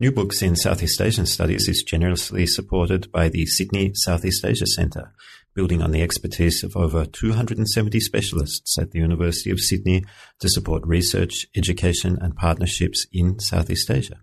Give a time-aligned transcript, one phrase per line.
[0.00, 5.12] New Books in Southeast Asian Studies is generously supported by the Sydney Southeast Asia Centre,
[5.54, 10.02] building on the expertise of over 270 specialists at the University of Sydney
[10.40, 14.22] to support research, education and partnerships in Southeast Asia.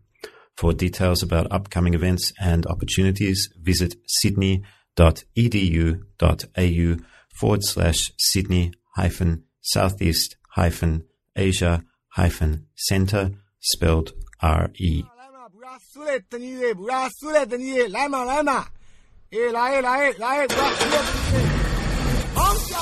[0.56, 11.04] For details about upcoming events and opportunities, visit sydney.edu.au forward slash Sydney hyphen Southeast hyphen
[11.36, 15.04] Asia hyphen Centre spelled R-E.
[15.97, 18.67] 苏来等你的，不然苏来等你的，来嘛来嘛，
[19.31, 21.43] 哎来来来，不然苏来等你的，
[22.35, 22.79] 忙起来。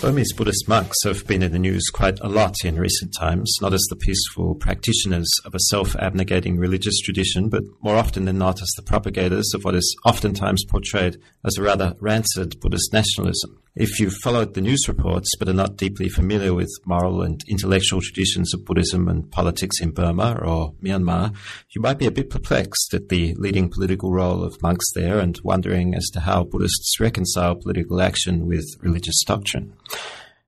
[0.00, 3.72] Burmese Buddhist monks have been in the news quite a lot in recent times, not
[3.72, 8.60] as the peaceful practitioners of a self abnegating religious tradition, but more often than not
[8.60, 13.60] as the propagators of what is oftentimes portrayed as a rather rancid Buddhist nationalism.
[13.76, 18.00] If you've followed the news reports but are not deeply familiar with moral and intellectual
[18.00, 21.34] traditions of Buddhism and politics in Burma or Myanmar,
[21.74, 25.40] you might be a bit perplexed at the leading political role of monks there and
[25.42, 29.74] wondering as to how Buddhists reconcile political action with religious doctrine.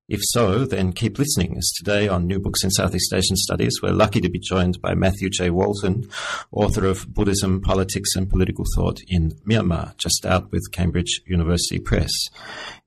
[0.08, 3.90] If so, then keep listening, as today on New Books in Southeast Asian Studies, we're
[3.90, 5.50] lucky to be joined by Matthew J.
[5.50, 6.08] Walton,
[6.52, 12.12] author of Buddhism, Politics and Political Thought in Myanmar, just out with Cambridge University Press.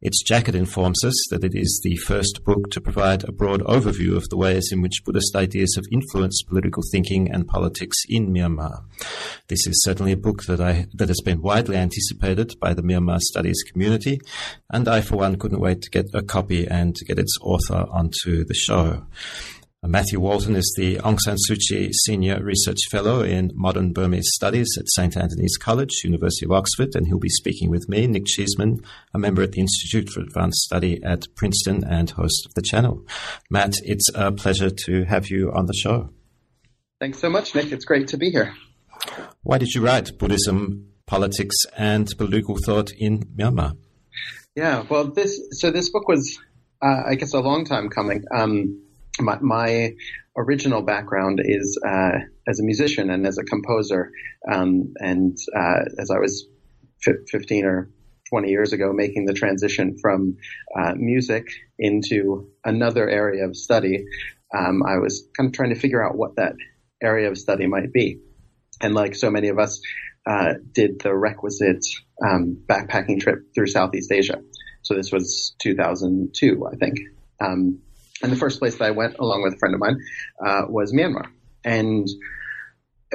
[0.01, 4.15] Its jacket informs us that it is the first book to provide a broad overview
[4.15, 8.85] of the ways in which Buddhist ideas have influenced political thinking and politics in Myanmar.
[9.49, 13.19] This is certainly a book that I that has been widely anticipated by the Myanmar
[13.19, 14.21] studies community,
[14.71, 17.87] and I, for one, couldn't wait to get a copy and to get its author
[17.89, 19.07] onto the show.
[19.81, 24.67] Matthew Walton is the Aung San Suu Kyi Senior Research Fellow in Modern Burmese Studies
[24.77, 25.17] at St.
[25.17, 28.83] Antony's College, University of Oxford, and he'll be speaking with me, Nick Cheesman,
[29.15, 33.03] a member at the Institute for Advanced Study at Princeton and host of the channel.
[33.49, 36.09] Matt, it's a pleasure to have you on the show.
[36.99, 37.71] Thanks so much, Nick.
[37.71, 38.53] It's great to be here.
[39.43, 43.77] Why did you write Buddhism, Politics, and Political Thought in Myanmar?
[44.55, 46.39] Yeah, well, this so this book was,
[46.81, 48.23] uh, I guess, a long time coming.
[48.35, 48.81] Um,
[49.19, 49.93] my, my
[50.37, 54.11] original background is uh, as a musician and as a composer.
[54.51, 56.47] Um, and uh, as I was
[57.05, 57.89] f- 15 or
[58.29, 60.37] 20 years ago, making the transition from
[60.79, 64.05] uh, music into another area of study,
[64.57, 66.53] um, I was kind of trying to figure out what that
[67.01, 68.19] area of study might be.
[68.81, 69.81] And like so many of us,
[70.29, 71.85] uh, did the requisite
[72.25, 74.41] um, backpacking trip through Southeast Asia.
[74.83, 76.99] So this was 2002, I think.
[77.39, 77.79] Um,
[78.21, 79.97] and the first place that I went, along with a friend of mine,
[80.45, 81.27] uh, was Myanmar.
[81.63, 82.07] And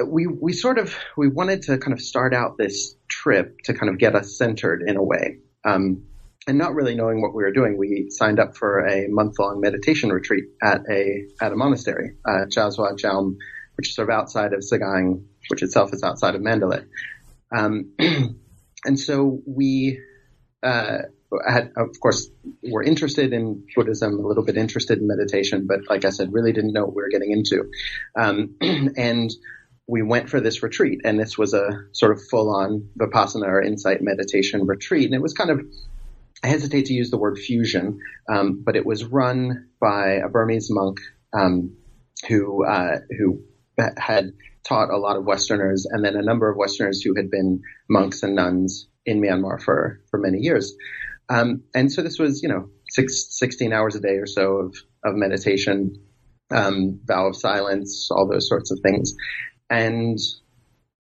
[0.05, 3.89] we we sort of we wanted to kind of start out this trip to kind
[3.89, 5.37] of get us centered in a way.
[5.63, 6.07] Um,
[6.47, 9.61] and not really knowing what we were doing, we signed up for a month long
[9.61, 13.37] meditation retreat at a at a monastery, uh, Kyaswa Kyaung,
[13.77, 16.83] which is sort of outside of Sagaing, which itself is outside of Mandalay.
[17.55, 17.93] Um,
[18.85, 19.99] and so we
[20.63, 20.99] uh,
[21.47, 22.29] had, of course,
[22.63, 26.53] were interested in Buddhism, a little bit interested in meditation, but like I said, really
[26.53, 27.71] didn't know what we were getting into.
[28.19, 28.55] Um,
[28.97, 29.31] and
[29.87, 34.01] we went for this retreat, and this was a sort of full-on vipassana or insight
[34.01, 35.61] meditation retreat, and it was kind of
[36.43, 40.67] I hesitate to use the word fusion, um, but it was run by a Burmese
[40.69, 40.99] monk
[41.33, 41.75] um,
[42.27, 43.43] who uh, who
[43.97, 44.33] had
[44.67, 48.23] taught a lot of Westerners, and then a number of Westerners who had been monks
[48.23, 50.75] and nuns in Myanmar for for many years.
[51.29, 54.75] Um, and so this was, you know, six, 16 hours a day or so of,
[55.03, 55.95] of meditation,
[56.51, 59.15] um, vow of silence, all those sorts of things.
[59.69, 60.19] And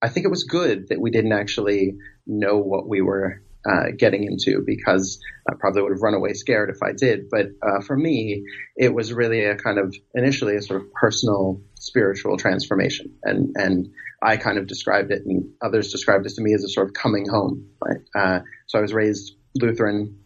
[0.00, 1.96] I think it was good that we didn't actually
[2.26, 5.19] know what we were uh, getting into because
[5.49, 7.31] I probably would have run away scared if I did.
[7.31, 8.44] But uh, for me,
[8.76, 13.92] it was really a kind of initially a sort of personal spiritual transformation, and and
[14.22, 16.94] I kind of described it, and others described it to me as a sort of
[16.94, 17.69] coming home.
[17.81, 18.00] Right?
[18.14, 20.19] Uh, so I was raised Lutheran,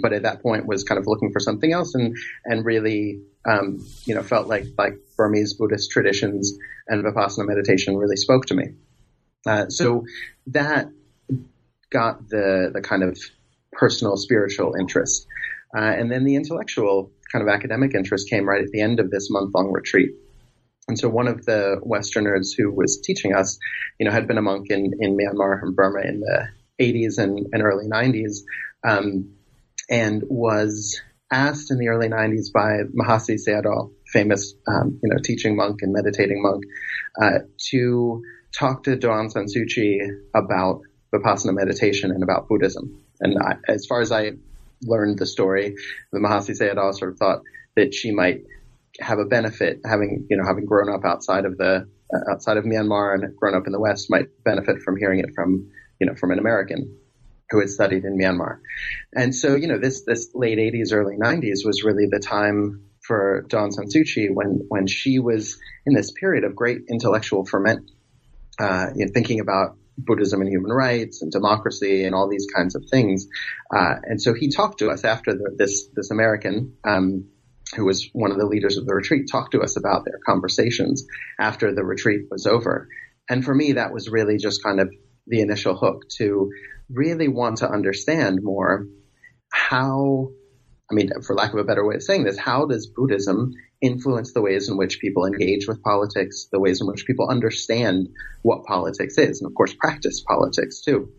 [0.00, 3.84] but at that point was kind of looking for something else and and really um,
[4.04, 6.56] you know felt like like Burmese Buddhist traditions
[6.88, 8.74] and vipassana meditation really spoke to me.
[9.46, 10.04] Uh, so
[10.46, 10.88] that
[11.90, 13.18] got the the kind of
[13.72, 15.26] personal spiritual interest,
[15.76, 19.10] uh, and then the intellectual kind of academic interest came right at the end of
[19.10, 20.10] this month long retreat.
[20.88, 23.58] And so one of the Westerners who was teaching us,
[23.98, 26.48] you know, had been a monk in, in Myanmar and Burma in the
[26.80, 28.38] 80s and, and early 90s,
[28.84, 29.32] um,
[29.88, 31.00] and was
[31.30, 35.92] asked in the early 90s by Mahasi Sayadaw, famous, um, you know, teaching monk and
[35.92, 36.64] meditating monk,
[37.20, 37.38] uh,
[37.70, 38.22] to
[38.58, 40.02] talk to Daw Aung San Suu Kyi
[40.34, 40.82] about
[41.14, 43.02] Vipassana meditation and about Buddhism.
[43.20, 44.32] And I, as far as I
[44.82, 45.76] learned the story,
[46.12, 47.42] the Mahasi Sayadaw sort of thought
[47.76, 48.42] that she might
[49.00, 52.64] have a benefit having, you know, having grown up outside of the, uh, outside of
[52.64, 56.14] Myanmar and grown up in the West might benefit from hearing it from, you know,
[56.14, 56.98] from an American
[57.50, 58.58] who had studied in Myanmar.
[59.14, 63.44] And so, you know, this, this late 80s, early 90s was really the time for
[63.48, 67.44] Daw Aung San Suu Kyi when, when she was in this period of great intellectual
[67.44, 67.90] ferment,
[68.58, 72.74] uh, you know, thinking about Buddhism and human rights and democracy and all these kinds
[72.74, 73.26] of things.
[73.74, 77.26] Uh, and so he talked to us after the, this, this American, um,
[77.74, 81.06] who was one of the leaders of the retreat, talked to us about their conversations
[81.38, 82.88] after the retreat was over.
[83.28, 84.92] And for me, that was really just kind of
[85.26, 86.50] the initial hook to
[86.90, 88.86] really want to understand more
[89.50, 90.30] how,
[90.90, 93.52] I mean, for lack of a better way of saying this, how does Buddhism
[93.82, 98.08] influence the ways in which people engage with politics, the ways in which people understand
[98.42, 101.12] what politics is, and of course practice politics too.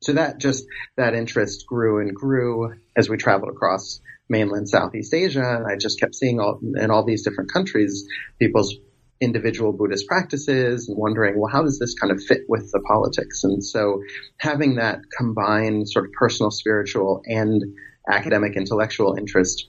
[0.00, 0.64] So that just,
[0.96, 5.98] that interest grew and grew as we traveled across mainland Southeast Asia, and I just
[5.98, 8.06] kept seeing all, in all these different countries,
[8.38, 8.74] people's
[9.20, 13.42] individual Buddhist practices and wondering, well, how does this kind of fit with the politics?
[13.42, 14.02] And so
[14.38, 17.62] having that combined sort of personal, spiritual, and
[18.08, 19.68] academic intellectual interest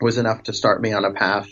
[0.00, 1.48] was enough to start me on a path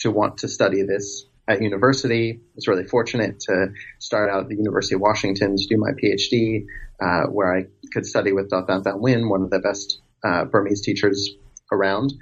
[0.00, 2.38] to want to study this at university.
[2.40, 5.90] I was really fortunate to start out at the University of Washington to do my
[6.00, 6.64] PhD,
[7.02, 10.82] uh, where I could study with Daw That Win, one of the best uh, Burmese
[10.82, 11.28] teachers
[11.72, 12.12] around,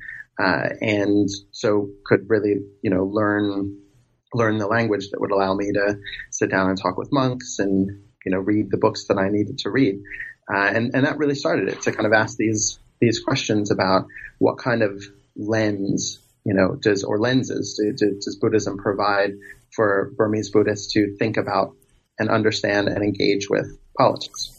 [0.41, 3.77] uh, and so could really, you know, learn
[4.35, 5.99] learn the language that would allow me to
[6.31, 7.89] sit down and talk with monks and
[8.27, 9.97] you know read the books that I needed to read,
[10.53, 14.07] uh, and and that really started it to kind of ask these these questions about
[14.39, 15.03] what kind of
[15.37, 19.33] lens you know does or lenses do, do, does Buddhism provide
[19.77, 21.77] for Burmese Buddhists to think about
[22.19, 24.55] and understand and engage with politics.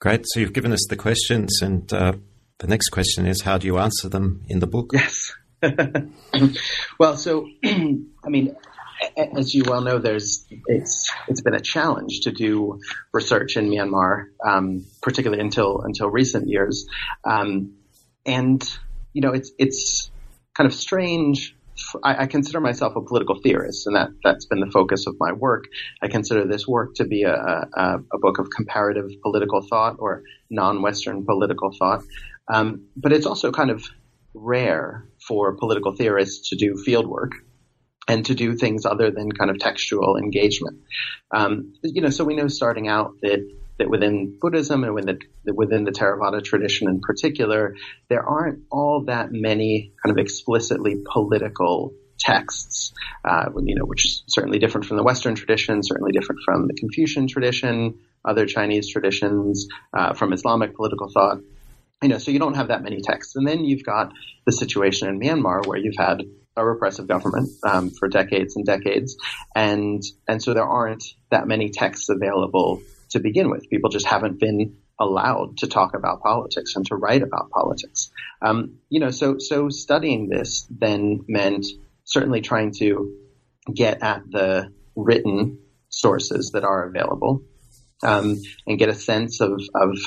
[0.00, 0.24] Great.
[0.28, 2.14] So you've given us the questions, and uh,
[2.58, 4.90] the next question is, how do you answer them in the book?
[4.94, 5.32] Yes.
[6.98, 8.56] well, so I mean,
[9.36, 12.80] as you well know, there's it's it's been a challenge to do
[13.12, 16.86] research in Myanmar, um, particularly until until recent years,
[17.24, 17.74] um,
[18.24, 18.62] and
[19.12, 20.10] you know it's it's
[20.58, 21.56] kind of strange.
[22.02, 25.32] I, I, consider myself a political theorist, and that that's been the focus of my
[25.32, 25.66] work.
[26.02, 30.24] I consider this work to be a, a, a book of comparative political thought or
[30.50, 32.02] non-Western political thought,
[32.52, 33.84] um, but it's also kind of
[34.34, 37.32] rare for political theorists to do field work
[38.08, 40.80] and to do things other than kind of textual engagement.
[41.30, 45.54] Um, you know, so we know starting out that that within Buddhism and within the,
[45.54, 47.76] within the Theravada tradition in particular,
[48.08, 52.92] there aren't all that many kind of explicitly political texts,
[53.24, 56.74] uh, you know, which is certainly different from the Western tradition, certainly different from the
[56.74, 61.38] Confucian tradition, other Chinese traditions, uh, from Islamic political thought.
[62.02, 63.34] You know, so you don't have that many texts.
[63.36, 64.12] And then you've got
[64.46, 66.22] the situation in Myanmar where you've had
[66.56, 69.16] a repressive government um, for decades and decades,
[69.54, 73.68] and and so there aren't that many texts available to begin with.
[73.70, 78.10] People just haven't been allowed to talk about politics and to write about politics.
[78.42, 81.66] Um, you know, so so studying this then meant
[82.04, 83.14] certainly trying to
[83.72, 85.58] get at the written
[85.90, 87.42] sources that are available
[88.02, 88.36] um,
[88.66, 89.98] and get a sense of of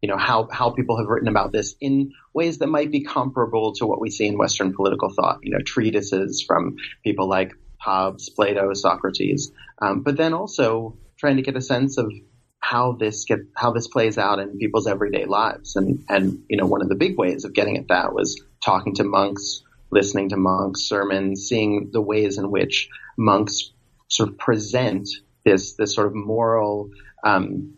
[0.00, 3.72] you know, how, how people have written about this in ways that might be comparable
[3.74, 8.28] to what we see in Western political thought, you know, treatises from people like Hobbes,
[8.30, 9.50] Plato, Socrates,
[9.82, 12.12] um, but then also trying to get a sense of
[12.60, 15.76] how this get how this plays out in people's everyday lives.
[15.76, 18.94] And and you know, one of the big ways of getting at that was talking
[18.96, 23.72] to monks, listening to monks' sermons, seeing the ways in which monks
[24.08, 25.08] sort of present
[25.44, 26.90] this this sort of moral
[27.24, 27.74] um,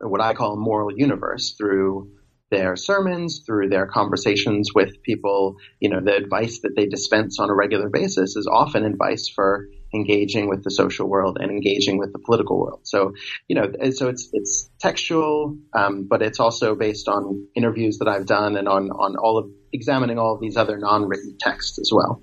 [0.00, 2.10] what I call a moral universe through
[2.50, 5.56] their sermons, through their conversations with people.
[5.80, 9.68] You know, the advice that they dispense on a regular basis is often advice for
[9.94, 12.80] engaging with the social world and engaging with the political world.
[12.84, 13.14] So,
[13.48, 18.26] you know, so it's it's textual, um, but it's also based on interviews that I've
[18.26, 22.22] done and on on all of examining all of these other non-written texts as well.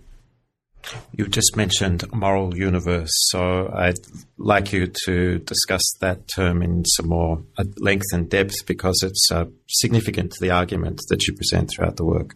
[1.15, 3.99] You just mentioned moral universe, so I'd
[4.37, 7.43] like you to discuss that term in some more
[7.77, 12.05] length and depth because it's uh, significant to the argument that you present throughout the
[12.05, 12.35] work.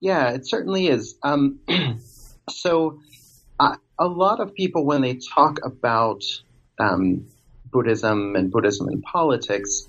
[0.00, 1.16] Yeah, it certainly is.
[1.22, 1.60] Um,
[2.50, 3.00] so,
[3.98, 6.22] a lot of people, when they talk about
[6.78, 7.26] um,
[7.70, 9.86] Buddhism and Buddhism in politics,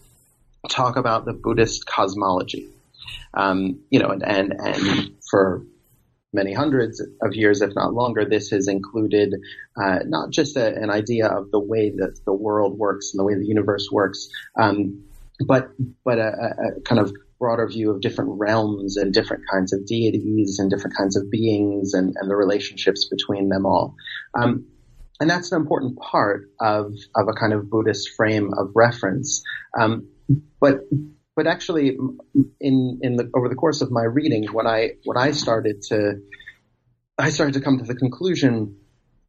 [0.69, 2.69] talk about the Buddhist cosmology.
[3.33, 5.63] Um, you know, and, and, and for
[6.33, 9.33] many hundreds of years, if not longer, this has included
[9.81, 13.24] uh, not just a, an idea of the way that the world works and the
[13.24, 15.03] way the universe works, um,
[15.47, 15.71] but
[16.03, 16.27] but a,
[16.77, 17.13] a, kind of
[17.45, 21.93] broader view of different realms and different kinds of deities and different kinds of beings
[21.93, 23.95] and, and the relationships between them all.
[24.33, 24.65] Um,
[25.19, 29.43] and that's an important part of, of a kind of Buddhist frame of reference.
[29.79, 30.07] Um,
[30.59, 30.79] but
[31.35, 31.95] but actually,
[32.59, 36.21] in in the over the course of my reading, when I when I started to
[37.17, 38.77] I started to come to the conclusion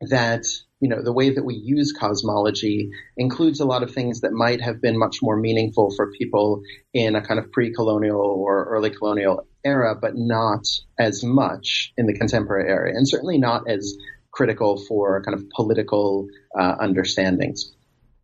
[0.00, 0.46] that
[0.80, 4.60] you know the way that we use cosmology includes a lot of things that might
[4.60, 9.46] have been much more meaningful for people in a kind of pre-colonial or early colonial
[9.64, 10.64] era, but not
[10.98, 13.96] as much in the contemporary era, and certainly not as
[14.30, 16.26] critical for kind of political
[16.58, 17.72] uh, understandings.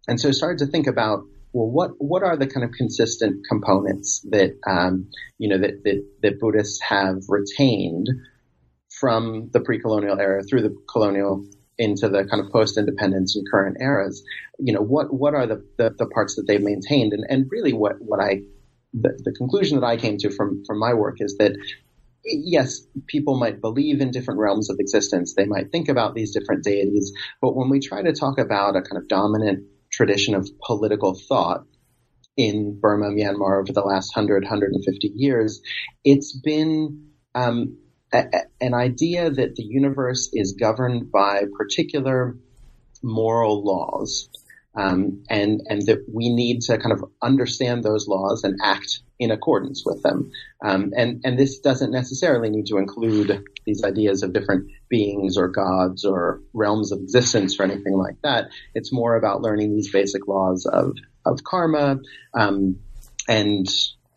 [0.06, 3.47] And so I started to think about well, what what are the kind of consistent
[3.49, 8.09] components that um, you know that, that that Buddhists have retained
[9.00, 11.44] from the pre-colonial era through the colonial
[11.83, 14.23] into the kind of post-independence and current eras?
[14.59, 17.73] You know, what what are the, the, the parts that they've maintained, and and really
[17.73, 18.43] what what I
[18.95, 21.57] the, the conclusion that I came to from from my work is that
[22.25, 25.35] yes, people might believe in different realms of existence.
[25.35, 27.12] They might think about these different deities.
[27.41, 31.65] But when we try to talk about a kind of dominant tradition of political thought
[32.37, 35.61] in Burma, Myanmar over the last 100, 150 years,
[36.05, 37.79] it's been um,
[38.12, 42.37] an idea that the universe is governed by particular
[43.02, 44.28] moral laws.
[44.75, 49.31] Um, and and that we need to kind of understand those laws and act in
[49.31, 50.33] accordance with them.
[50.64, 55.49] Um, and and this doesn't necessarily need to include these ideas of different beings or
[55.49, 58.49] gods or realms of existence or anything like that.
[58.75, 62.00] It's more about learning these basic laws of of karma
[62.35, 62.78] um,
[63.28, 63.69] and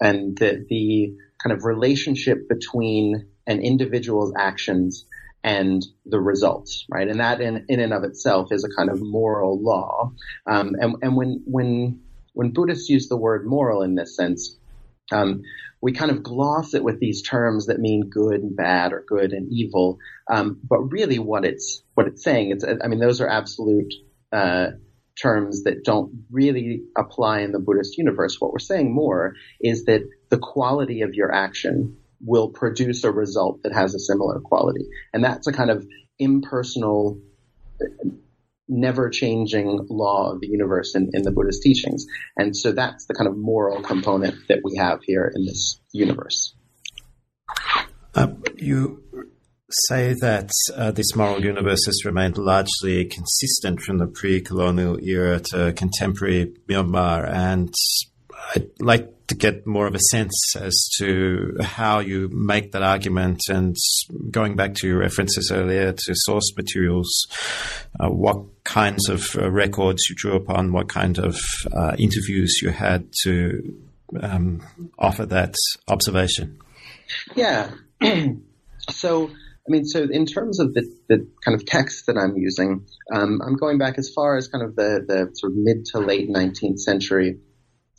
[0.02, 5.06] and the the kind of relationship between an individual's actions
[5.44, 7.08] and the results, right?
[7.08, 10.14] And that in, in and of itself is a kind of moral law.
[10.48, 12.02] Um, and, and when, when,
[12.34, 14.58] when Buddhists use the word moral in this sense,
[15.12, 15.44] um,
[15.82, 19.34] we kind of gloss it with these terms that mean good and bad or good
[19.34, 20.00] and evil.
[20.28, 23.94] Um, but really what it's, what it's saying, it's, I mean, those are absolute,
[24.32, 24.72] uh,
[25.22, 28.36] terms that don't really apply in the Buddhist universe.
[28.40, 33.64] What we're saying more is that the quality of your action will produce a result
[33.64, 34.86] that has a similar quality.
[35.14, 35.86] And that's a kind of
[36.20, 37.20] impersonal,
[38.68, 42.06] never changing law of the universe in, in the Buddhist teachings.
[42.38, 46.56] And so that's the kind of moral component that we have here in this universe.
[48.14, 49.04] Uh, you
[49.70, 55.74] say that uh, this moral universe has remained largely consistent from the pre-colonial era to
[55.74, 57.74] contemporary Myanmar, and
[58.56, 63.42] I'd like to get more of a sense as to how you make that argument
[63.50, 63.76] and
[64.30, 67.10] going back to your references earlier to source materials,
[68.00, 71.40] uh, what kinds of uh, records you drew upon, what kind of
[71.74, 73.76] uh, interviews you had to
[74.22, 74.62] um,
[75.00, 75.56] offer that
[75.88, 76.60] observation.
[77.36, 77.72] Yeah.
[78.90, 82.86] so, I mean, so in terms of the, the kind of text that I'm using,
[83.12, 86.00] um, I'm going back as far as kind of the, the sort of mid to
[86.00, 87.40] late 19th century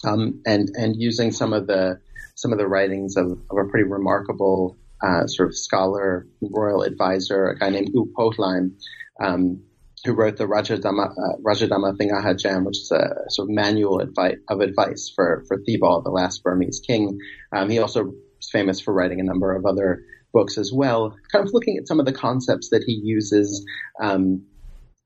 [0.05, 2.01] um, and and using some of the
[2.35, 7.49] some of the writings of, of a pretty remarkable uh, sort of scholar, royal advisor,
[7.49, 8.73] a guy named U Hpo Hlaing,
[9.21, 9.63] um,
[10.05, 14.61] who wrote the Rajadama, uh, Rajadhamma Thingahajam, which is a sort of manual advice, of
[14.61, 17.19] advice for, for Thibaw, the last Burmese king.
[17.53, 21.47] Um, he also is famous for writing a number of other books as well, kind
[21.47, 23.67] of looking at some of the concepts that he uses,
[24.01, 24.45] um,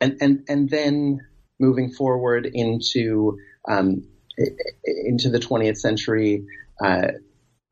[0.01, 1.21] and, and, and then
[1.61, 4.03] moving forward into um,
[4.85, 6.45] into the 20th century,
[6.83, 7.09] uh,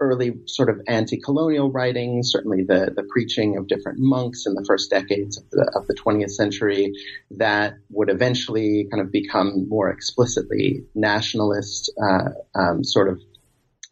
[0.01, 4.91] early sort of anti-colonial writings, certainly the, the preaching of different monks in the first
[4.91, 6.93] decades of the, of the 20th century
[7.33, 13.21] that would eventually kind of become more explicitly nationalist, uh, um, sort of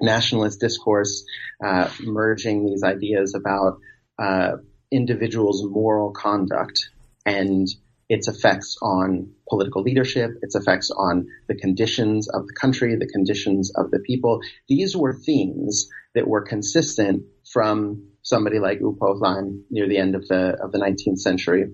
[0.01, 1.25] nationalist discourse,
[1.65, 3.79] uh, merging these ideas about
[4.19, 4.53] uh,
[4.93, 6.91] individuals' moral conduct
[7.25, 7.67] and
[8.09, 13.73] its effects on political leadership, its effects on the conditions of the country, the conditions
[13.75, 14.41] of the people.
[14.69, 20.15] These were themes that were consistent from somebody like U Hpo Hlaing near the end
[20.15, 21.73] of the of the 19th century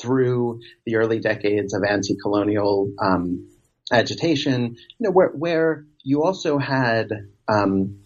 [0.00, 3.48] through the early decades of anti-colonial um,
[3.90, 4.76] agitation.
[4.98, 7.10] You know, where where you also had
[7.46, 8.00] um,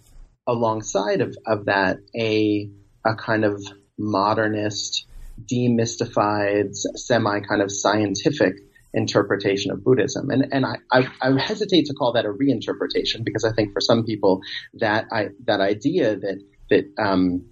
[0.47, 2.71] alongside of, of that a
[3.05, 3.63] a kind of
[3.99, 5.07] modernist
[5.51, 8.55] demystified, semi kind of scientific
[8.95, 10.31] interpretation of Buddhism.
[10.31, 13.81] And and I, I, I, hesitate to call that a reinterpretation because I think for
[13.81, 14.43] some people
[14.75, 17.47] that I, that idea that that um,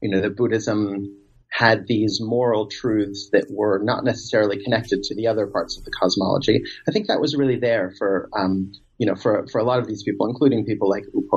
[0.00, 1.16] you know that Buddhism
[1.50, 5.90] had these moral truths that were not necessarily connected to the other parts of the
[5.90, 6.62] cosmology.
[6.88, 9.86] I think that was really there for um, you know for for a lot of
[9.86, 11.28] these people, including people like U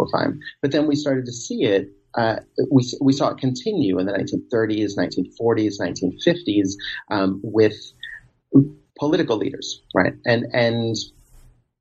[0.62, 1.89] But then we started to see it.
[2.15, 2.38] Uh,
[2.72, 6.74] we we saw it continue in the 1930s, 1940s, 1950s
[7.10, 7.75] um, with
[9.00, 10.13] political leaders, right?
[10.25, 10.96] And and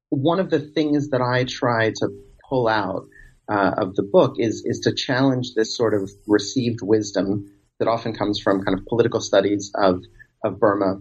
[0.09, 2.09] one of the things that I try to
[2.49, 3.07] pull out
[3.51, 7.47] uh, of the book is is to challenge this sort of received wisdom
[7.79, 10.03] that often comes from kind of political studies of
[10.45, 10.99] of Burma,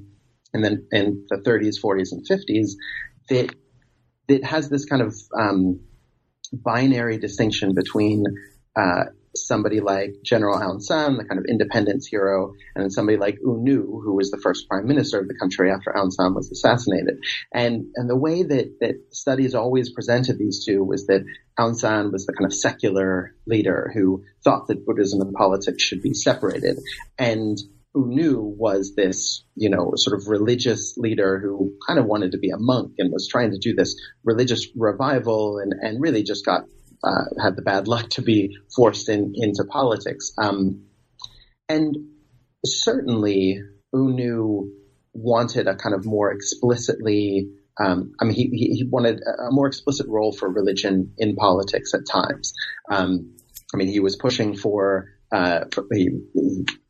[0.54, 2.72] and then in the 30s, 40s, and 50s
[3.30, 3.56] that
[4.28, 5.80] that has this kind of um,
[6.54, 8.24] binary distinction between
[8.76, 13.38] uh, somebody like General Aung San, the kind of independence hero, and then somebody like
[13.42, 16.52] U Nu, who was the first prime minister of the country after Aung San was
[16.52, 17.20] assassinated.
[17.54, 21.26] And and the way that that studies always presented these two was that
[21.60, 26.02] Aung San was the kind of secular leader who thought that Buddhism and politics should
[26.02, 26.80] be separated,
[27.18, 27.58] and
[27.96, 32.38] U Nu was this, you know, sort of religious leader who kind of wanted to
[32.38, 36.46] be a monk and was trying to do this religious revival and, and really just
[36.46, 36.64] got
[37.04, 40.32] uh, had the bad luck to be forced in, into politics.
[40.38, 40.86] Um,
[41.68, 41.98] and
[42.66, 43.62] certainly,
[43.94, 44.72] U Nu
[45.14, 50.08] wanted a kind of more explicitly, um, I mean, he, he wanted a more explicit
[50.08, 52.54] role for religion in politics at times.
[52.90, 53.36] Um,
[53.74, 56.10] I mean, he was pushing for, uh, he,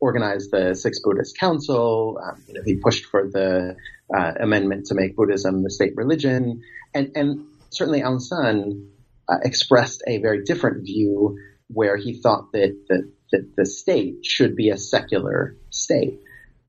[0.00, 2.18] organized the Sixth Buddhist Council.
[2.22, 3.76] Um, you know, he pushed for the
[4.14, 8.88] uh, amendment to make Buddhism the state religion, and and certainly Aung San
[9.32, 11.36] uh, expressed a very different view
[11.68, 16.20] where he thought that, that, that the state should be a secular state.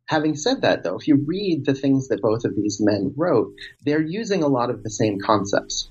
[0.08, 3.54] Having said that, though, if you read the things that both of these men wrote,
[3.86, 5.90] they're using a lot of the same concepts.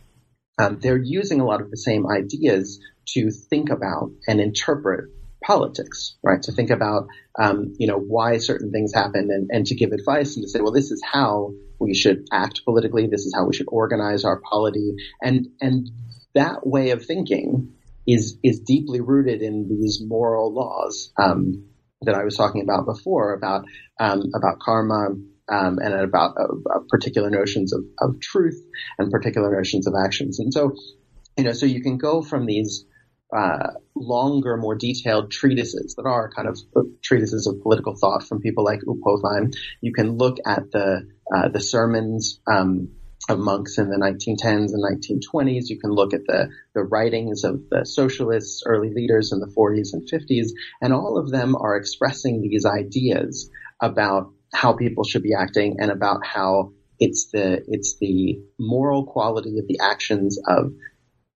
[0.59, 2.81] Um, they're using a lot of the same ideas
[3.14, 5.07] to think about and interpret
[5.42, 6.42] politics, right?
[6.42, 10.37] To think about, um, you know, why certain things happen and, and to give advice
[10.37, 13.09] and to say, well, this is how we should act politically.
[13.09, 14.94] This is how we should organize our polity.
[15.20, 15.90] And, and
[16.35, 17.75] that way of thinking
[18.07, 21.64] is is deeply rooted in these moral laws um,
[22.03, 23.64] that I was talking about before about
[24.01, 25.11] um, about karma
[25.49, 28.61] um, and about uh, particular notions of, of truth
[28.99, 30.38] and particular notions of actions.
[30.38, 30.75] And so,
[31.37, 32.85] you know, so you can go from these
[33.37, 36.59] uh, longer, more detailed treatises that are kind of
[37.03, 39.51] treatises of political thought from people like U Po Tham.
[39.81, 42.90] You can look at the uh, the sermons um,
[43.28, 45.68] of monks in the 1910s and 1920s.
[45.68, 49.92] You can look at the, the writings of the socialists, early leaders in the 40s
[49.92, 50.48] and 50s,
[50.80, 55.90] and all of them are expressing these ideas about how people should be acting and
[55.90, 60.72] about how it's the it's the moral quality of the actions of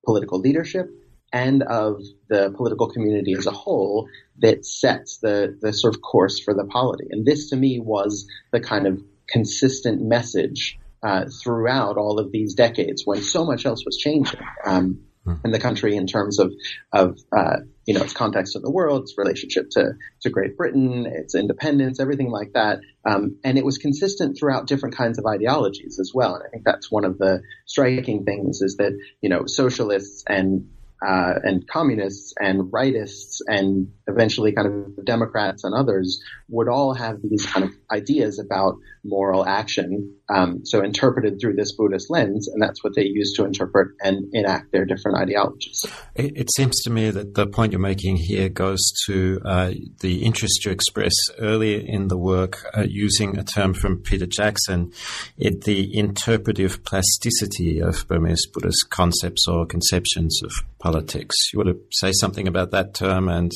[0.04, 0.88] political leadership
[1.32, 6.40] and of the political community as a whole that sets the the sort of course
[6.40, 7.06] for the polity.
[7.10, 12.54] And this to me was the kind of consistent message uh, throughout all of these
[12.54, 15.34] decades when so much else was changing um, hmm.
[15.44, 16.52] in the country in terms of
[16.92, 19.92] of uh, you know its context in the world, its relationship to
[20.22, 22.80] to Great Britain, its independence, everything like that.
[23.04, 26.34] Um, and it was consistent throughout different kinds of ideologies as well.
[26.34, 30.68] And I think that's one of the striking things is that you know socialists and
[31.06, 37.18] uh, and communists and rightists and eventually kind of Democrats and others would all have
[37.22, 40.14] these kind of ideas about moral action.
[40.28, 44.26] Um, so interpreted through this Buddhist lens, and that's what they use to interpret and
[44.32, 45.84] enact their different ideologies.
[46.14, 50.24] It, it seems to me that the point you're making here goes to uh, the
[50.24, 54.92] interest you express earlier in the work, uh, using a term from Peter Jackson,
[55.36, 61.34] it, the interpretive plasticity of Burmese Buddhist concepts or conceptions of politics.
[61.52, 63.52] You want to say something about that term and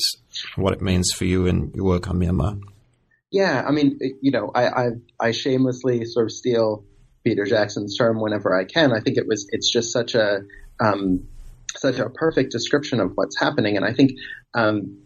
[0.56, 2.60] what it means for you in your work on Myanmar?
[3.30, 4.88] Yeah, I mean, you know, I, I,
[5.20, 6.84] I shamelessly sort of steal
[7.24, 8.92] Peter Jackson's term whenever I can.
[8.92, 10.40] I think it was it's just such a
[10.80, 11.28] um,
[11.76, 14.12] such a perfect description of what's happening, and I think
[14.54, 14.98] um,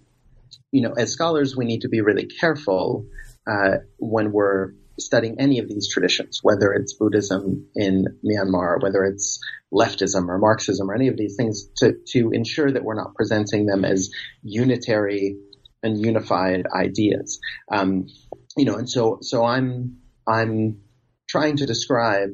[0.73, 3.07] you know, as scholars, we need to be really careful
[3.47, 9.41] uh, when we're studying any of these traditions, whether it's Buddhism in Myanmar, whether it's
[9.73, 13.67] leftism or Marxism or any of these things, to, to ensure that we're not presenting
[13.67, 14.11] them as
[14.43, 15.37] unitary
[15.85, 17.39] and unified ideas.
[17.71, 18.09] Um,
[18.57, 20.81] you know, and so so I'm I'm
[21.29, 22.31] trying to describe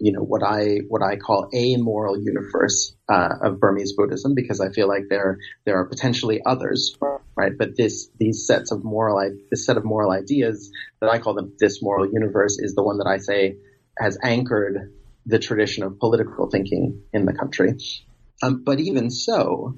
[0.00, 4.60] you know what I what I call a moral universe uh, of Burmese Buddhism because
[4.60, 6.96] I feel like there there are potentially others,
[7.36, 7.52] right?
[7.56, 9.18] But this these sets of moral
[9.50, 12.98] this set of moral ideas that I call them this moral universe is the one
[12.98, 13.56] that I say
[13.98, 14.92] has anchored
[15.26, 17.74] the tradition of political thinking in the country.
[18.42, 19.74] Um, but even so,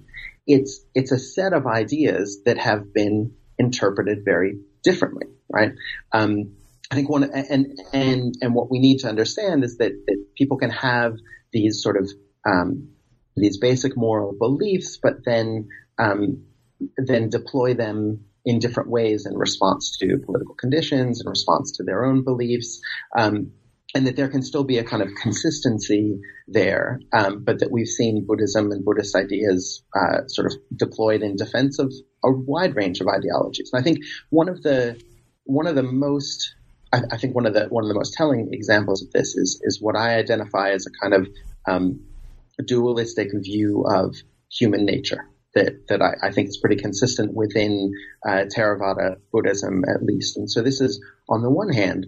[0.47, 5.73] it's it's a set of ideas that have been interpreted very differently, right?
[6.13, 6.55] Um,
[6.91, 10.57] I think one and and and what we need to understand is that, that people
[10.57, 11.17] can have
[11.53, 12.11] these sort of
[12.45, 12.89] um,
[13.37, 16.45] these basic moral beliefs, but then um,
[16.97, 22.05] then deploy them in different ways in response to political conditions, in response to their
[22.05, 22.81] own beliefs.
[23.17, 23.53] Um,
[23.95, 27.89] and that there can still be a kind of consistency there, um, but that we've
[27.89, 31.93] seen Buddhism and Buddhist ideas uh, sort of deployed in defense of
[32.25, 33.71] a wide range of ideologies.
[33.73, 33.99] And I think
[34.31, 35.01] one of the
[35.45, 36.55] one of the most
[36.93, 39.61] I, I, think one of the one of the most telling examples of this is
[39.65, 41.29] is what I identify as a kind of
[41.67, 42.01] um,
[42.65, 44.17] dualistic view of
[44.51, 47.93] human nature that that I, I think is pretty consistent within
[48.27, 50.37] uh, Theravada Buddhism at least.
[50.37, 52.07] And so this is on the one hand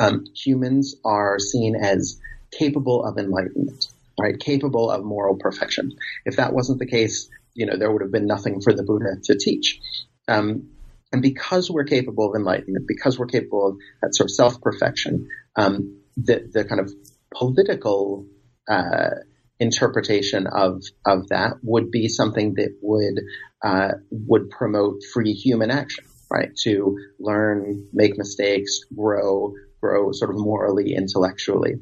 [0.00, 2.18] um, humans are seen as
[2.50, 3.86] capable of enlightenment,
[4.18, 4.38] right?
[4.40, 5.92] Capable of moral perfection.
[6.24, 9.16] If that wasn't the case, you know, there would have been nothing for the Buddha
[9.24, 9.78] to teach.
[10.26, 10.70] Um,
[11.12, 15.28] and because we're capable of enlightenment, because we're capable of that sort of self perfection,
[15.56, 16.92] um, the, the kind of
[17.34, 18.26] political
[18.68, 19.10] uh,
[19.58, 23.20] interpretation of of that would be something that would
[23.62, 26.56] uh, would promote free human action, right?
[26.62, 31.74] To learn, make mistakes, grow, grow sort of morally, intellectually.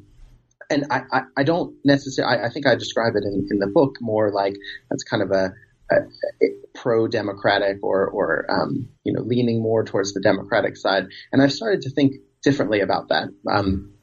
[0.70, 3.66] And I, I, I don't necessarily, I, I, think I describe it in, in the
[3.66, 4.54] book more like
[4.90, 5.52] that's kind of a,
[5.90, 5.94] a,
[6.42, 11.06] a pro-democratic or, or um, you know, leaning more towards the democratic side.
[11.32, 13.94] And I've started to think differently about that, um,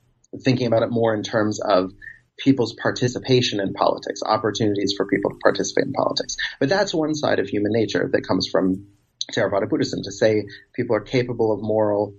[0.44, 1.92] thinking about it more in terms of
[2.38, 6.36] people's participation in politics, opportunities for people to participate in politics.
[6.60, 8.88] But that's one side of human nature that comes from
[9.34, 12.14] Theravada Buddhism to say people are capable of moral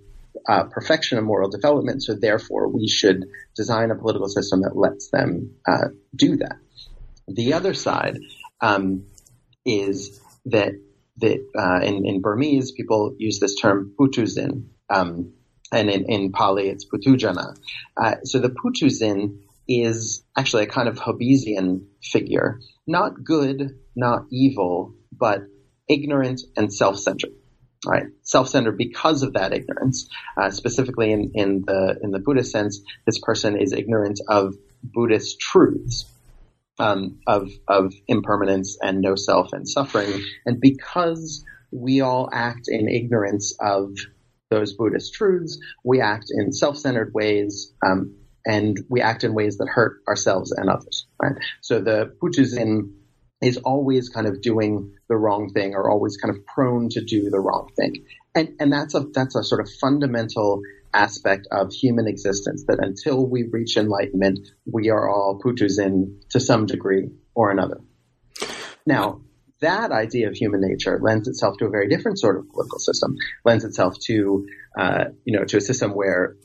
[0.47, 5.09] uh, perfection of moral development, so therefore we should design a political system that lets
[5.09, 6.57] them uh, do that.
[7.27, 8.19] The other side
[8.61, 9.05] um,
[9.65, 10.73] is that
[11.19, 15.33] that uh, in, in, Burmese people use this term putuzin, um,
[15.71, 17.57] and in, in, Pali it's puthujjana.
[17.99, 24.93] Uh, so the putuzin is actually a kind of Hobbesian figure, not good, not evil,
[25.11, 25.41] but
[25.89, 27.33] ignorant and self-centered
[27.85, 28.05] right?
[28.23, 30.09] Self-centered because of that ignorance.
[30.39, 35.39] Uh, specifically in, in the in the Buddhist sense, this person is ignorant of Buddhist
[35.39, 36.05] truths.
[36.79, 40.13] Um, of of impermanence and no self and suffering,
[40.45, 43.95] and because we all act in ignorance of
[44.51, 49.67] those Buddhist truths, we act in self-centered ways, um, and we act in ways that
[49.67, 51.07] hurt ourselves and others.
[51.19, 51.41] Right.
[51.61, 52.91] So the Putuzin
[53.41, 57.29] is always kind of doing the wrong thing or always kind of prone to do
[57.29, 58.05] the wrong thing.
[58.33, 60.61] And, and that's a, that's a sort of fundamental
[60.93, 66.65] aspect of human existence that until we reach enlightenment, we are all putuzin to some
[66.65, 67.81] degree or another.
[68.85, 69.21] Now,
[69.59, 73.15] that idea of human nature lends itself to a very different sort of political system,
[73.43, 74.47] lends itself to,
[74.79, 76.35] uh, you know, to a system where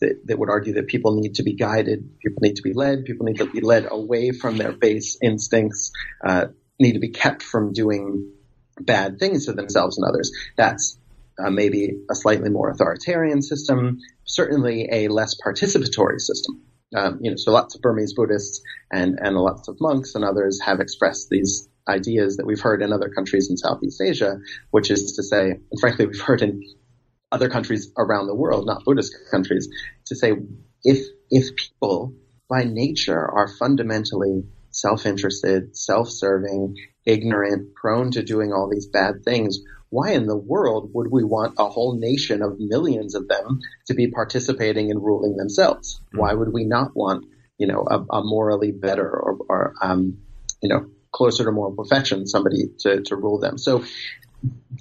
[0.00, 3.04] that, that, would argue that people need to be guided, people need to be led,
[3.04, 5.92] people need to be led away from their base instincts,
[6.24, 6.46] uh,
[6.78, 8.32] need to be kept from doing
[8.80, 10.30] bad things to themselves and others.
[10.56, 10.98] That's
[11.38, 16.62] uh, maybe a slightly more authoritarian system, certainly a less participatory system.
[16.94, 20.60] Um, you know, so lots of Burmese Buddhists and, and lots of monks and others
[20.64, 24.38] have expressed these ideas that we've heard in other countries in Southeast Asia,
[24.70, 26.62] which is to say, and frankly, we've heard in
[27.32, 29.68] other countries around the world, not Buddhist countries,
[30.06, 30.32] to say
[30.84, 32.14] if if people
[32.48, 39.58] by nature are fundamentally self-interested, self-serving, ignorant, prone to doing all these bad things,
[39.88, 43.94] why in the world would we want a whole nation of millions of them to
[43.94, 46.00] be participating in ruling themselves?
[46.12, 47.24] Why would we not want,
[47.58, 50.18] you know, a, a morally better or, or um,
[50.62, 53.58] you know, closer to moral perfection somebody to, to rule them?
[53.58, 53.84] So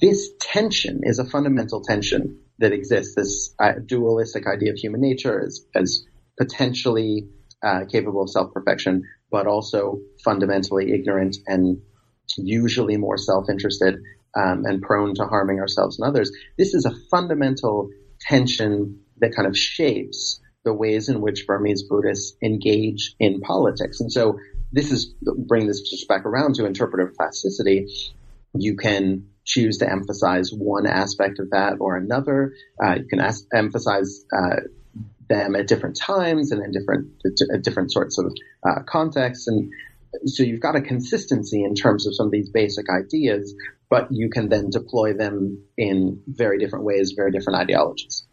[0.01, 3.15] this tension is a fundamental tension that exists.
[3.15, 6.05] This uh, dualistic idea of human nature as, as
[6.37, 7.27] potentially
[7.63, 11.81] uh, capable of self-perfection, but also fundamentally ignorant and
[12.37, 13.95] usually more self-interested
[14.35, 16.31] um, and prone to harming ourselves and others.
[16.57, 17.89] This is a fundamental
[18.21, 23.99] tension that kind of shapes the ways in which Burmese Buddhists engage in politics.
[24.01, 24.39] And so
[24.71, 25.13] this is
[25.47, 27.87] bring this just back around to interpretive plasticity.
[28.55, 32.53] You can choose to emphasize one aspect of that or another.
[32.83, 34.57] Uh, you can as- emphasize uh,
[35.29, 37.11] them at different times and in different
[37.53, 38.33] at different sorts of
[38.67, 39.71] uh, contexts, and
[40.25, 43.53] so you've got a consistency in terms of some of these basic ideas,
[43.89, 48.24] but you can then deploy them in very different ways, very different ideologies.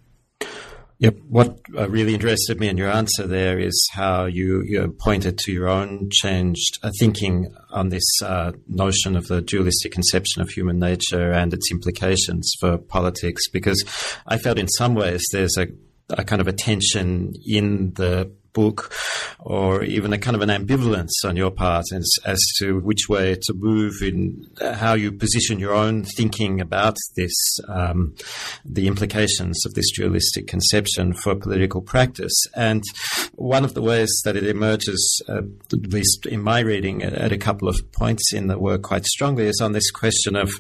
[1.03, 1.17] Yep.
[1.29, 5.53] What uh, really interested me in your answer there is how you, you pointed to
[5.53, 10.79] your own changed uh, thinking on this uh, notion of the dualistic conception of human
[10.79, 13.49] nature and its implications for politics.
[13.49, 13.85] Because
[14.29, 15.67] I felt in some ways there's a,
[16.11, 18.93] a kind of a tension in the book
[19.41, 23.35] or even a kind of an ambivalence on your part as, as to which way
[23.35, 27.33] to move in how you position your own thinking about this,
[27.69, 28.15] um,
[28.65, 32.35] the implications of this dualistic conception for political practice.
[32.55, 32.83] And
[33.35, 37.38] one of the ways that it emerges, uh, at least in my reading, at a
[37.38, 40.51] couple of points in the work quite strongly, is on this question of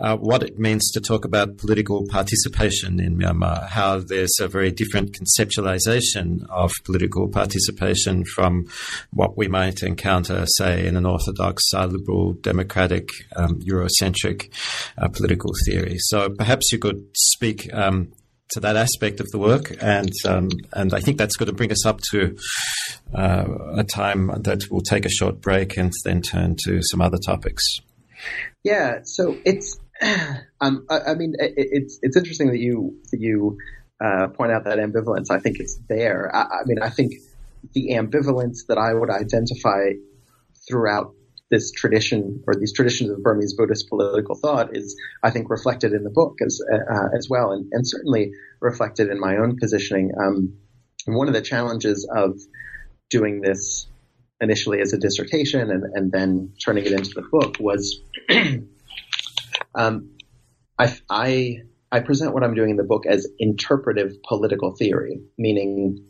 [0.00, 4.70] uh, what it means to talk about political participation in Myanmar, how there's a very
[4.70, 8.66] different conceptualization of political participation from
[9.12, 14.52] what we might encounter, say, in an orthodox, liberal, democratic, um, Eurocentric
[14.98, 15.96] uh, political theory.
[15.98, 18.12] So perhaps you could speak um,
[18.52, 21.72] to that aspect of the work, and um, and I think that's going to bring
[21.72, 22.36] us up to
[23.14, 23.44] uh,
[23.76, 27.62] a time that we'll take a short break and then turn to some other topics.
[28.62, 29.78] Yeah, so it's
[30.60, 33.58] um, I, I mean it, it's it's interesting that you that you
[34.02, 35.30] uh, point out that ambivalence.
[35.30, 36.34] I think it's there.
[36.34, 37.14] I, I mean I think
[37.74, 39.92] the ambivalence that I would identify
[40.68, 41.14] throughout
[41.50, 46.02] this tradition or these traditions of Burmese Buddhist political thought is, I think, reflected in
[46.02, 50.12] the book as uh, as well, and, and, certainly reflected in my own positioning.
[50.18, 50.56] Um,
[51.06, 52.40] one of the challenges of
[53.10, 53.86] doing this
[54.40, 58.00] initially as a dissertation and, and then turning it into the book was,
[59.74, 60.10] um,
[60.78, 61.58] I, I
[61.92, 66.06] I present what I'm doing in the book as interpretive political theory, meaning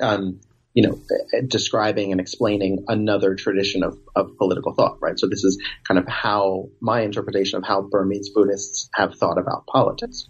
[0.00, 0.40] um,
[0.74, 0.98] you know,
[1.46, 5.18] describing and explaining another tradition of, of political thought, right?
[5.18, 9.66] So this is kind of how my interpretation of how Burmese Buddhists have thought about
[9.66, 10.28] politics.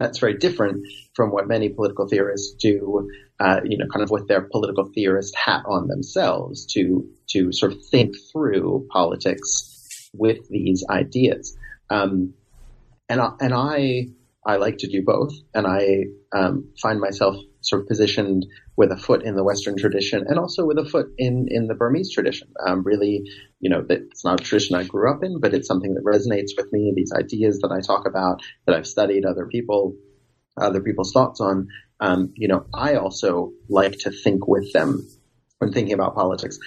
[0.00, 4.26] That's very different from what many political theorists do, uh, you know, kind of with
[4.26, 10.84] their political theorist hat on themselves to to sort of think through politics with these
[10.90, 11.56] ideas.
[11.88, 12.34] Um,
[13.08, 14.08] and I, and I
[14.46, 18.96] I like to do both, and I um, find myself sort of positioned with a
[18.96, 22.48] foot in the Western tradition and also with a foot in, in the Burmese tradition.
[22.64, 23.24] Um, really,
[23.58, 26.56] you know, it's not a tradition I grew up in, but it's something that resonates
[26.56, 26.92] with me.
[26.94, 29.96] These ideas that I talk about, that I've studied other people,
[30.56, 31.68] other people's thoughts on.
[31.98, 35.08] Um, you know, I also like to think with them
[35.58, 36.58] when thinking about politics,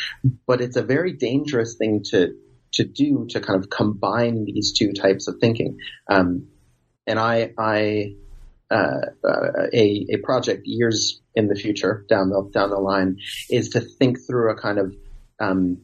[0.46, 2.36] but it's a very dangerous thing to
[2.72, 5.78] to do to kind of combine these two types of thinking.
[6.10, 6.48] Um,
[7.10, 8.16] and I, I
[8.72, 9.02] uh,
[9.74, 13.18] a, a project years in the future down the down the line
[13.50, 14.96] is to think through a kind of
[15.40, 15.82] um,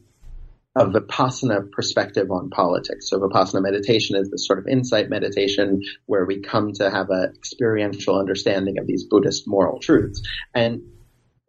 [0.76, 3.08] a vipassana perspective on politics.
[3.10, 7.32] So vipassana meditation is this sort of insight meditation where we come to have an
[7.36, 10.22] experiential understanding of these Buddhist moral truths,
[10.54, 10.82] and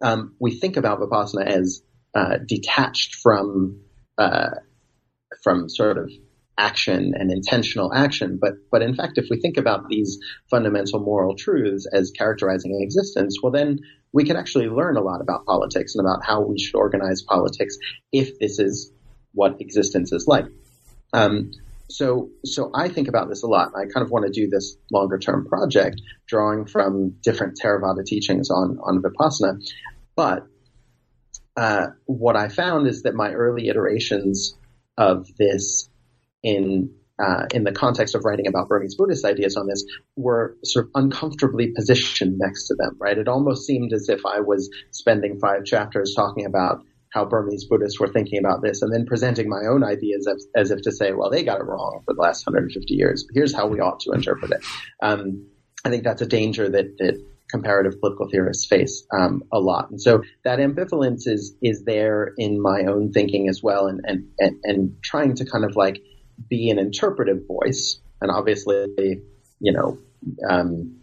[0.02, 1.82] um, we think about vipassana as
[2.14, 3.80] uh, detached from
[4.16, 4.50] uh,
[5.44, 6.10] from sort of
[6.58, 8.38] action and intentional action.
[8.40, 10.18] But, but in fact, if we think about these
[10.50, 13.78] fundamental moral truths as characterizing existence, well, then
[14.12, 17.76] we can actually learn a lot about politics and about how we should organize politics
[18.12, 18.92] if this is
[19.32, 20.46] what existence is like.
[21.12, 21.52] Um,
[21.90, 23.72] so, so I think about this a lot.
[23.74, 28.50] I kind of want to do this longer term project, drawing from different Theravada teachings
[28.50, 29.58] on on vipassana.
[30.14, 30.46] But
[31.56, 34.54] uh, what I found is that my early iterations
[34.98, 35.88] of this
[36.48, 39.84] in uh, in the context of writing about Burmese Buddhist ideas on this
[40.16, 43.18] were sort of uncomfortably positioned next to them, right?
[43.18, 46.78] It almost seemed as if I was spending five chapters talking about
[47.12, 50.70] how Burmese Buddhists were thinking about this and then presenting my own ideas as, as
[50.70, 53.26] if to say, well, they got it wrong for the last 150 years.
[53.34, 54.64] Here's how we ought to interpret it.
[55.02, 55.48] Um,
[55.84, 59.90] I think that's a danger that, that comparative political theorists face um, a lot.
[59.90, 64.28] And so that ambivalence is, is there in my own thinking as well and, and,
[64.38, 66.00] and, and trying to kind of like–
[66.48, 69.22] be an interpretive voice, and obviously,
[69.60, 69.98] you know,
[70.48, 71.00] um,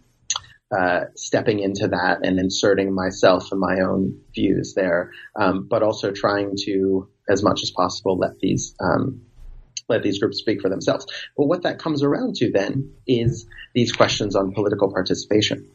[0.76, 6.10] uh, stepping into that and inserting myself and my own views there, um, but also
[6.10, 9.22] trying to, as much as possible, let these um,
[9.88, 11.06] let these groups speak for themselves.
[11.36, 15.68] But what that comes around to then is these questions on political participation,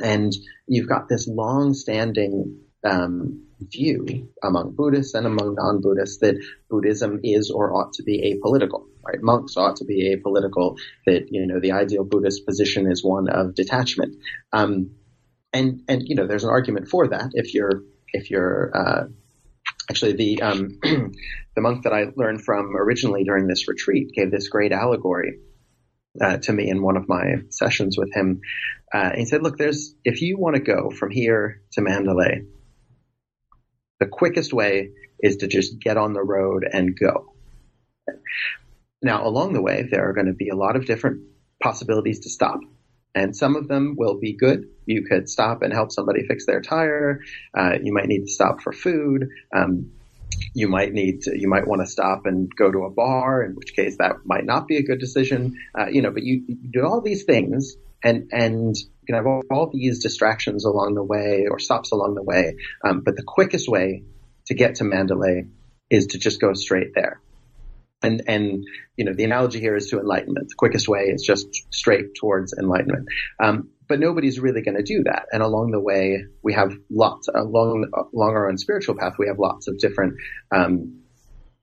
[0.00, 0.32] and
[0.68, 7.74] you've got this long-standing um, view among Buddhists and among non-Buddhists that Buddhism is or
[7.74, 9.22] ought to be apolitical, right?
[9.22, 13.54] Monks ought to be apolitical, that, you know, the ideal Buddhist position is one of
[13.54, 14.16] detachment.
[14.52, 14.92] Um,
[15.52, 19.04] and and you know, there's an argument for that if you're if you're uh,
[19.88, 24.48] actually the um, the monk that I learned from originally during this retreat gave this
[24.48, 25.38] great allegory
[26.20, 28.40] uh, to me in one of my sessions with him.
[28.92, 32.42] Uh, he said, "Look, there's if you want to go from here to Mandalay,
[34.00, 37.34] the quickest way is to just get on the road and go.
[39.02, 41.22] Now, along the way, there are going to be a lot of different
[41.62, 42.60] possibilities to stop."
[43.14, 44.68] And some of them will be good.
[44.86, 47.20] You could stop and help somebody fix their tire.
[47.56, 49.28] Uh, you might need to stop for food.
[49.54, 49.90] Um,
[50.54, 53.54] you might need to, you might want to stop and go to a bar, in
[53.54, 55.58] which case that might not be a good decision.
[55.78, 58.76] Uh, you know, but you, you, do all these things and, and
[59.10, 62.56] can have all, all, these distractions along the way or stops along the way.
[62.84, 64.04] Um, but the quickest way
[64.46, 65.46] to get to Mandalay
[65.88, 67.20] is to just go straight there.
[68.02, 68.64] And, and,
[68.96, 70.48] you know, the analogy here is to enlightenment.
[70.48, 73.08] The quickest way is just straight towards enlightenment.
[73.42, 75.26] Um, but nobody's really going to do that.
[75.32, 79.38] And along the way, we have lots, along, along our own spiritual path, we have
[79.38, 80.14] lots of different,
[80.54, 81.00] um,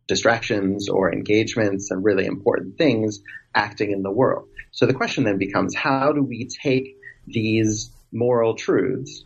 [0.08, 3.20] distractions or engagements and really important things
[3.54, 4.48] acting in the world.
[4.72, 6.97] So the question then becomes, how do we take
[7.28, 9.24] these moral truths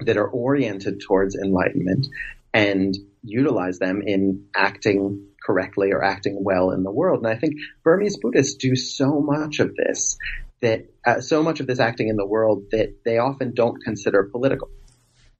[0.00, 2.06] that are oriented towards enlightenment
[2.54, 7.18] and utilize them in acting correctly or acting well in the world.
[7.18, 10.18] And I think Burmese Buddhists do so much of this
[10.60, 14.24] that uh, so much of this acting in the world that they often don't consider
[14.24, 14.68] political.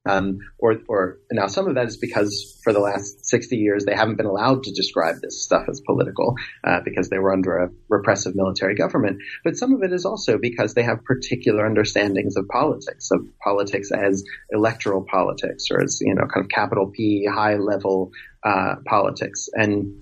[0.09, 3.95] Um, or, or now some of that is because for the last 60 years they
[3.95, 7.71] haven't been allowed to describe this stuff as political uh, because they were under a
[7.89, 9.21] repressive military government.
[9.45, 13.91] But some of it is also because they have particular understandings of politics, of politics
[13.93, 18.13] as electoral politics or as you know kind of capital P high level
[18.45, 20.01] uh, politics and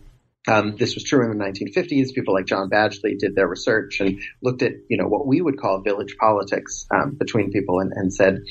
[0.49, 2.15] um, this was true in the 1950s.
[2.15, 5.59] People like John Badgley did their research and looked at, you know, what we would
[5.59, 8.45] call village politics um, between people and, and, said,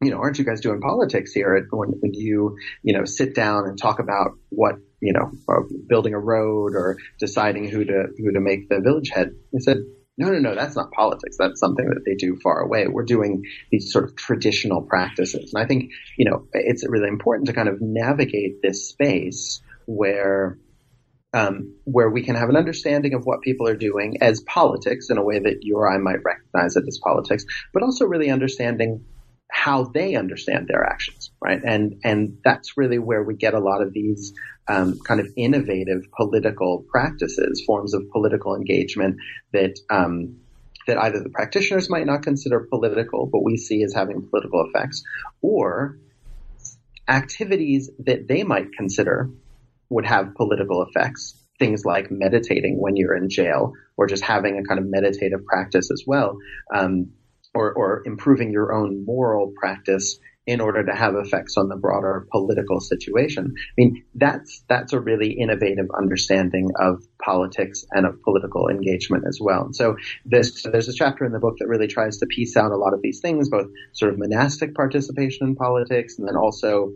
[0.00, 3.66] you know, aren't you guys doing politics here when, when you, you know, sit down
[3.66, 8.32] and talk about what, you know, uh, building a road or deciding who to who
[8.32, 9.30] to make the village head?
[9.52, 9.78] They said,
[10.16, 11.36] no, no, no, that's not politics.
[11.38, 12.86] That's something that they do far away.
[12.86, 15.52] We're doing these sort of traditional practices.
[15.54, 20.58] And I think, you know, it's really important to kind of navigate this space where
[21.32, 25.18] um, where we can have an understanding of what people are doing as politics in
[25.18, 29.04] a way that you or I might recognize it as politics, but also really understanding
[29.50, 31.60] how they understand their actions, right?
[31.64, 34.32] And and that's really where we get a lot of these
[34.68, 39.16] um, kind of innovative political practices, forms of political engagement
[39.52, 40.40] that um,
[40.86, 45.02] that either the practitioners might not consider political, but we see as having political effects,
[45.40, 45.98] or
[47.08, 49.30] activities that they might consider
[49.88, 51.40] would have political effects.
[51.58, 55.90] Things like meditating when you're in jail, or just having a kind of meditative practice
[55.92, 56.38] as well,
[56.74, 57.12] um,
[57.54, 62.26] or, or improving your own moral practice in order to have effects on the broader
[62.30, 63.54] political situation.
[63.56, 69.38] I mean, that's that's a really innovative understanding of politics and of political engagement as
[69.40, 69.62] well.
[69.64, 72.72] And so this there's a chapter in the book that really tries to piece out
[72.72, 76.92] a lot of these things, both sort of monastic participation in politics and then also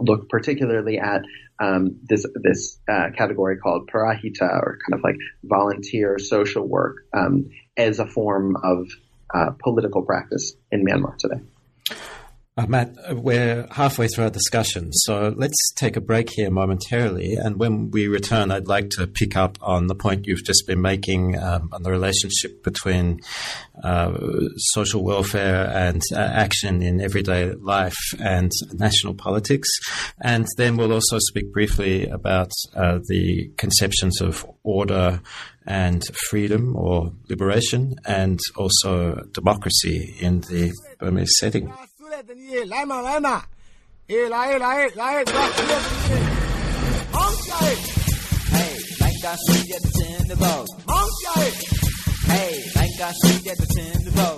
[0.00, 1.22] look particularly at
[1.60, 7.50] um, this this uh, category called parahita, or kind of like volunteer social work, um,
[7.76, 8.88] as a form of
[9.34, 11.40] uh, political practice in Myanmar today.
[12.56, 17.34] Uh, Matt, we're halfway through our discussion, so let's take a break here momentarily.
[17.34, 20.82] And when we return, I'd like to pick up on the point you've just been
[20.82, 23.20] making um, on the relationship between
[23.82, 24.12] uh,
[24.56, 29.70] social welfare and uh, action in everyday life and national politics.
[30.20, 35.22] And then we'll also speak briefly about uh, the conceptions of order
[35.70, 41.72] and freedom or liberation and also democracy in the Burmese setting.
[52.74, 52.79] 的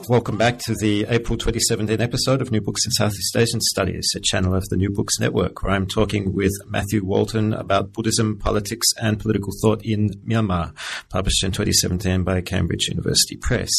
[0.09, 4.21] Welcome back to the April 2017 episode of New Books in Southeast Asian Studies, a
[4.21, 8.87] channel of the New Books Network, where I'm talking with Matthew Walton about Buddhism, politics,
[9.01, 10.77] and political thought in Myanmar,
[11.09, 13.73] published in 2017 by Cambridge University Press.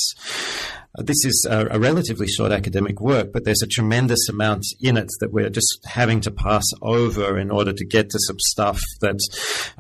[1.00, 5.10] This is a, a, relatively short academic work, but there's a tremendous amount in it
[5.22, 9.18] that we're just having to pass over in order to get to some stuff that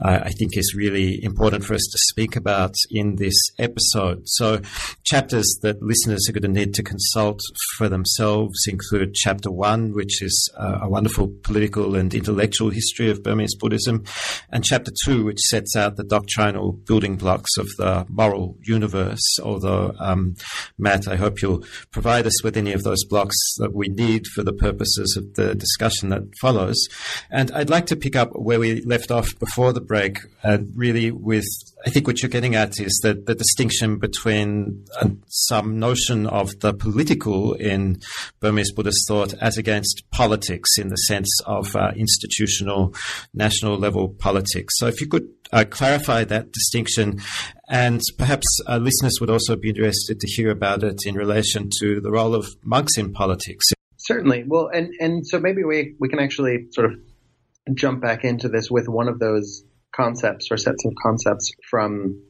[0.01, 4.23] uh, I think is really important for us to speak about in this episode.
[4.25, 4.61] So,
[5.03, 7.41] chapters that listeners are going to need to consult
[7.77, 13.21] for themselves include chapter one, which is uh, a wonderful political and intellectual history of
[13.21, 14.03] Burmese Buddhism,
[14.49, 19.37] and chapter two, which sets out the doctrinal building blocks of the moral universe.
[19.43, 20.33] Although, um,
[20.79, 24.43] Matt, I hope you'll provide us with any of those blocks that we need for
[24.43, 26.87] the purposes of the discussion that follows.
[27.31, 31.11] And I'd like to pick up where we left off before the break, uh, really
[31.11, 31.45] with
[31.85, 36.57] I think what you're getting at is that the distinction between uh, some notion of
[36.61, 37.99] the political in
[38.39, 42.93] Burmese Buddhist thought as against politics in the sense of uh, institutional,
[43.33, 44.75] national level politics.
[44.77, 47.19] So if you could uh, clarify that distinction,
[47.69, 52.01] and perhaps uh, listeners would also be interested to hear about it in relation to
[52.01, 53.65] the role of monks in politics.
[53.97, 54.45] Certainly.
[54.47, 56.99] Well, and, and so maybe we, we can actually sort of
[57.75, 59.63] jump back into this with one of those
[59.95, 62.21] concepts or sets of concepts from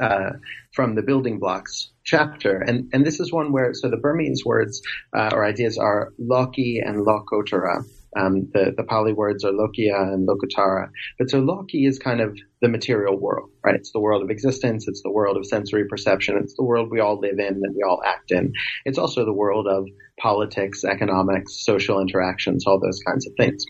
[0.00, 0.30] uh,
[0.74, 4.82] from the building blocks chapter, and and this is one where so the Burmese words
[5.16, 7.84] uh, or ideas are Loki and Lokotara.
[8.16, 10.88] Um, the, the Pali words are Lokiya and Lokotara.
[11.18, 13.74] But so Loki is kind of the material world, right?
[13.74, 14.86] It's the world of existence.
[14.88, 16.36] It's the world of sensory perception.
[16.38, 18.52] It's the world we all live in and we all act in.
[18.84, 19.86] It's also the world of
[20.18, 23.64] politics, economics, social interactions, all those kinds of things.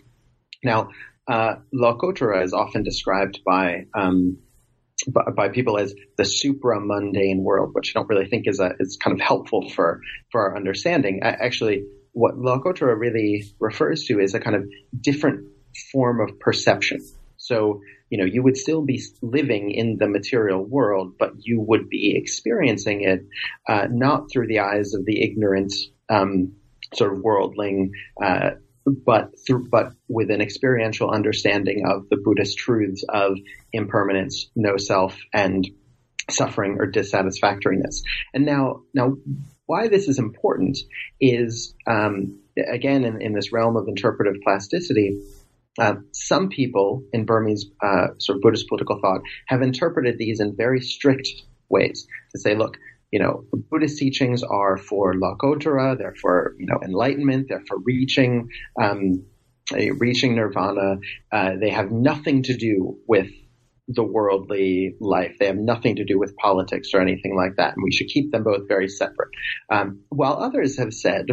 [0.63, 0.89] Now,
[1.27, 4.37] uh, is often described by, um,
[5.07, 8.73] by, by people as the supra mundane world, which I don't really think is a,
[8.79, 11.21] is kind of helpful for for our understanding.
[11.23, 11.85] Actually,
[12.15, 14.63] what Lokotara really refers to is a kind of
[14.99, 15.47] different
[15.91, 17.01] form of perception.
[17.35, 21.89] So, you know, you would still be living in the material world, but you would
[21.89, 23.25] be experiencing it
[23.67, 25.73] uh, not through the eyes of the ignorant
[26.09, 26.53] um,
[26.93, 27.91] sort of worldling
[28.23, 28.51] uh,
[28.85, 33.37] but through, but with an experiential understanding of the Buddhist truths of
[33.73, 35.67] impermanence, no self, and
[36.29, 38.03] suffering or dissatisfactoriness.
[38.33, 39.17] And now, now,
[39.65, 40.77] why this is important
[41.19, 42.39] is um,
[42.71, 45.19] again in, in, this realm of interpretive plasticity.
[45.79, 50.55] Uh, some people in Burmese uh, sort of Buddhist political thought have interpreted these in
[50.55, 51.27] very strict
[51.69, 52.77] ways to say, look,
[53.11, 58.49] you know, Buddhist teachings are for Lokotara, they're for, you know, enlightenment, they're for reaching,
[58.81, 59.25] um,
[59.97, 60.97] reaching nirvana.
[61.31, 63.29] Uh, they have nothing to do with
[63.87, 65.35] the worldly life.
[65.39, 67.75] They have nothing to do with politics or anything like that.
[67.75, 69.29] And we should keep them both very separate.
[69.69, 71.27] Um, while others have said,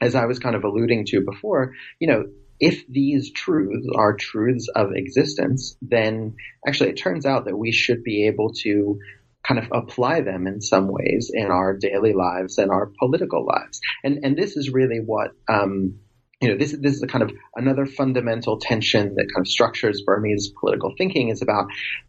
[0.00, 2.24] as I was kind of alluding to before, you know,
[2.58, 8.02] if these truths are truths of existence, then actually it turns out that we should
[8.02, 8.98] be able to
[9.46, 13.80] kind of apply them in some ways in our daily lives and our political lives.
[14.02, 16.00] And and this is really what um,
[16.40, 20.02] you know, this, this is a kind of another fundamental tension that kind of structures
[20.04, 21.66] Burmese political thinking is about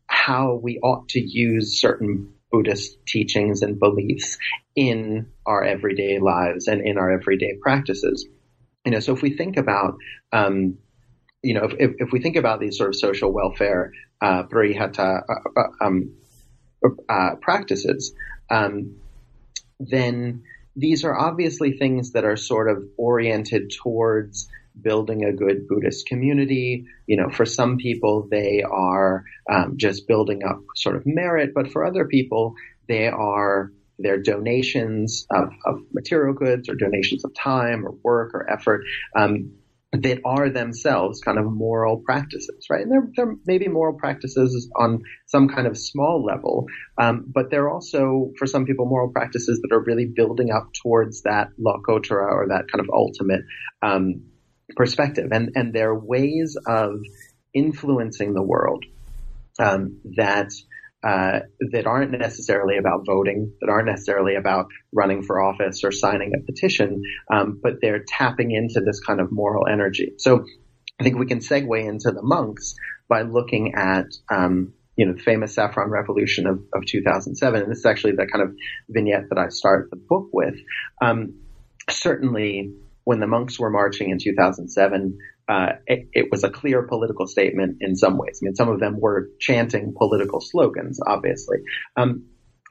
[0.07, 4.37] how we ought to use certain Buddhist teachings and beliefs
[4.75, 8.27] in our everyday lives and in our everyday practices.
[8.85, 9.95] You know, so if we think about,
[10.31, 10.77] um,
[11.41, 15.61] you know, if, if, we think about these sort of social welfare, uh, uh, uh
[15.81, 16.15] um,
[17.09, 18.13] uh, practices,
[18.49, 18.97] um,
[19.79, 20.43] then
[20.77, 24.47] these are obviously things that are sort of oriented towards
[24.79, 26.85] building a good Buddhist community.
[27.07, 31.71] You know, for some people, they are um, just building up sort of merit, but
[31.71, 32.53] for other people,
[32.87, 38.47] they are their donations of, of material goods or donations of time or work or
[38.47, 38.83] effort.
[39.15, 39.53] Um,
[39.93, 42.81] that are themselves kind of moral practices, right?
[42.81, 46.67] And there, there may be moral practices on some kind of small level,
[46.97, 51.21] um, but they're also, for some people, moral practices that are really building up towards
[51.21, 53.41] that lokotara or that kind of ultimate
[53.81, 54.23] um,
[54.75, 55.29] perspective.
[55.31, 56.99] And, and they're ways of
[57.53, 58.83] influencing the world
[59.57, 60.51] um, that
[61.03, 61.39] uh,
[61.71, 66.43] that aren't necessarily about voting, that aren't necessarily about running for office or signing a
[66.45, 70.13] petition, um, but they're tapping into this kind of moral energy.
[70.17, 70.43] So
[70.99, 72.75] I think we can segue into the monks
[73.07, 77.79] by looking at um, you know the famous saffron revolution of, of 2007, and this
[77.79, 78.55] is actually the kind of
[78.89, 80.55] vignette that I start the book with.
[81.01, 81.35] Um,
[81.89, 82.73] certainly,
[83.03, 85.17] when the monks were marching in 2007,
[85.47, 88.39] uh, it, it, was a clear political statement in some ways.
[88.41, 91.59] I mean, some of them were chanting political slogans, obviously.
[91.95, 92.25] Um,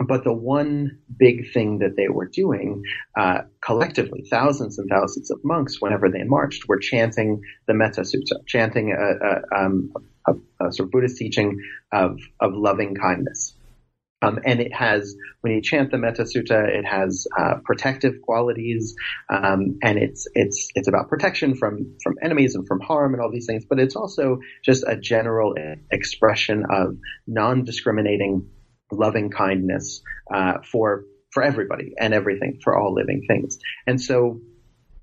[0.07, 2.83] but the one big thing that they were doing
[3.18, 8.47] uh, collectively, thousands and thousands of monks, whenever they marched, were chanting the Metta Sutta,
[8.47, 9.93] chanting a, a, um,
[10.27, 10.33] a,
[10.66, 11.59] a sort of Buddhist teaching
[11.93, 13.55] of, of loving kindness.
[14.27, 18.95] Um, and it has, when you chant the Metta Sutta, it has uh, protective qualities,
[19.29, 23.31] um, and it's it's it's about protection from from enemies and from harm and all
[23.31, 23.64] these things.
[23.68, 25.55] But it's also just a general
[25.91, 26.97] expression of
[27.27, 28.49] non-discriminating,
[28.91, 30.03] loving kindness
[30.33, 33.59] uh, for for everybody and everything for all living things.
[33.87, 34.41] And so,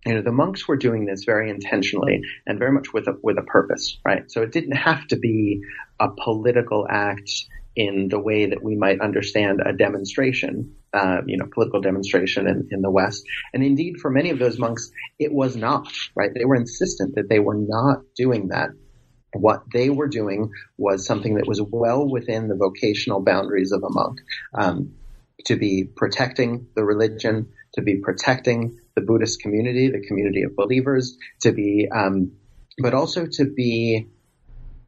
[0.05, 3.37] you know, the monks were doing this very intentionally and very much with a, with
[3.37, 4.29] a purpose, right?
[4.31, 5.61] So it didn't have to be
[5.99, 7.29] a political act
[7.75, 12.67] in the way that we might understand a demonstration, uh, you know, political demonstration in,
[12.71, 13.23] in the West.
[13.53, 16.31] And indeed, for many of those monks, it was not, right?
[16.33, 18.69] They were insistent that they were not doing that.
[19.33, 23.89] What they were doing was something that was well within the vocational boundaries of a
[23.89, 24.19] monk.
[24.53, 24.93] Um,
[25.45, 31.17] to be protecting the religion, to be protecting the Buddhist community, the community of believers,
[31.41, 32.33] to be, um,
[32.77, 34.07] but also to be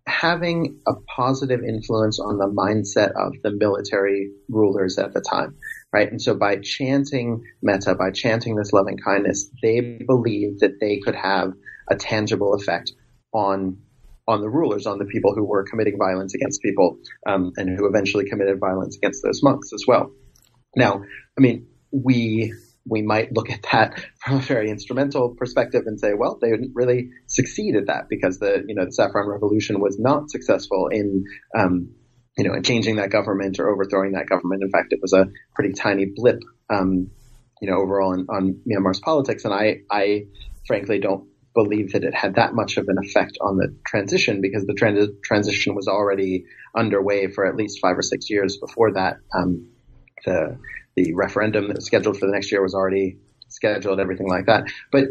[0.08, 5.56] having a positive influence on the mindset of the military rulers at the time,
[5.91, 6.10] right?
[6.10, 11.16] And so by chanting metta, by chanting this loving kindness, they believed that they could
[11.16, 11.53] have
[11.89, 12.93] a tangible effect
[13.34, 13.78] on
[14.28, 16.97] on the rulers, on the people who were committing violence against people,
[17.28, 20.12] um, and who eventually committed violence against those monks as well.
[20.76, 21.03] Now,
[21.38, 22.51] I mean, we
[22.88, 26.72] we might look at that from a very instrumental perspective and say, well, they didn't
[26.74, 31.26] really succeed at that because the you know the Saffron Revolution was not successful in
[31.58, 31.90] um,
[32.38, 34.64] you know in changing that government or overthrowing that government.
[34.64, 37.10] In fact, it was a pretty tiny blip um,
[37.62, 40.28] you know overall in, on Myanmar's politics, and I I
[40.68, 44.66] frankly don't believe that it had that much of an effect on the transition because
[44.66, 46.44] the trans- transition was already
[46.76, 49.16] underway for at least five or six years before that.
[49.34, 49.70] Um,
[50.26, 50.57] the
[50.95, 53.18] the referendum that was scheduled for the next year was already
[53.49, 54.66] scheduled, everything like that.
[54.91, 55.09] But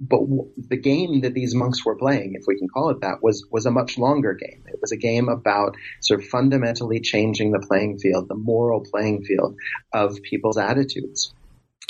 [0.00, 0.20] but
[0.56, 3.66] the game that these monks were playing, if we can call it that, was was
[3.66, 4.64] a much longer game.
[4.66, 9.24] It was a game about sort of fundamentally changing the playing field, the moral playing
[9.24, 9.56] field
[9.92, 11.34] of people's attitudes,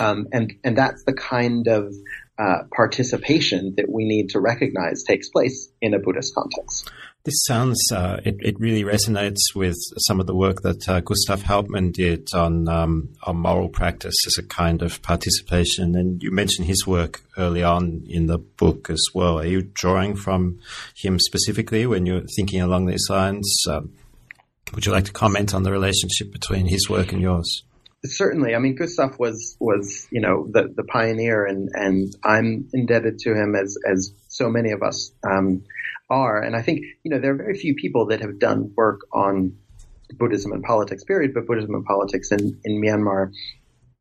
[0.00, 1.94] um, and and that's the kind of
[2.38, 6.90] uh, participation that we need to recognize takes place in a Buddhist context.
[7.24, 11.42] This sounds, uh, it, it really resonates with some of the work that uh, Gustaaf
[11.42, 15.96] Houtman did on, um, on moral practice as a kind of participation.
[15.96, 19.38] And you mentioned his work early on in the book as well.
[19.38, 20.60] Are you drawing from
[20.96, 23.54] him specifically when you're thinking along these lines?
[23.68, 23.92] Um,
[24.72, 27.64] would you like to comment on the relationship between his work and yours?
[28.02, 28.54] Certainly.
[28.54, 33.34] I mean, Gustav was, was, you know, the, the pioneer and, and I'm indebted to
[33.34, 35.64] him as, as so many of us, um,
[36.10, 36.42] are.
[36.42, 39.56] And I think, you know, there are very few people that have done work on
[40.18, 43.32] Buddhism and politics, period, but Buddhism and politics in, in Myanmar.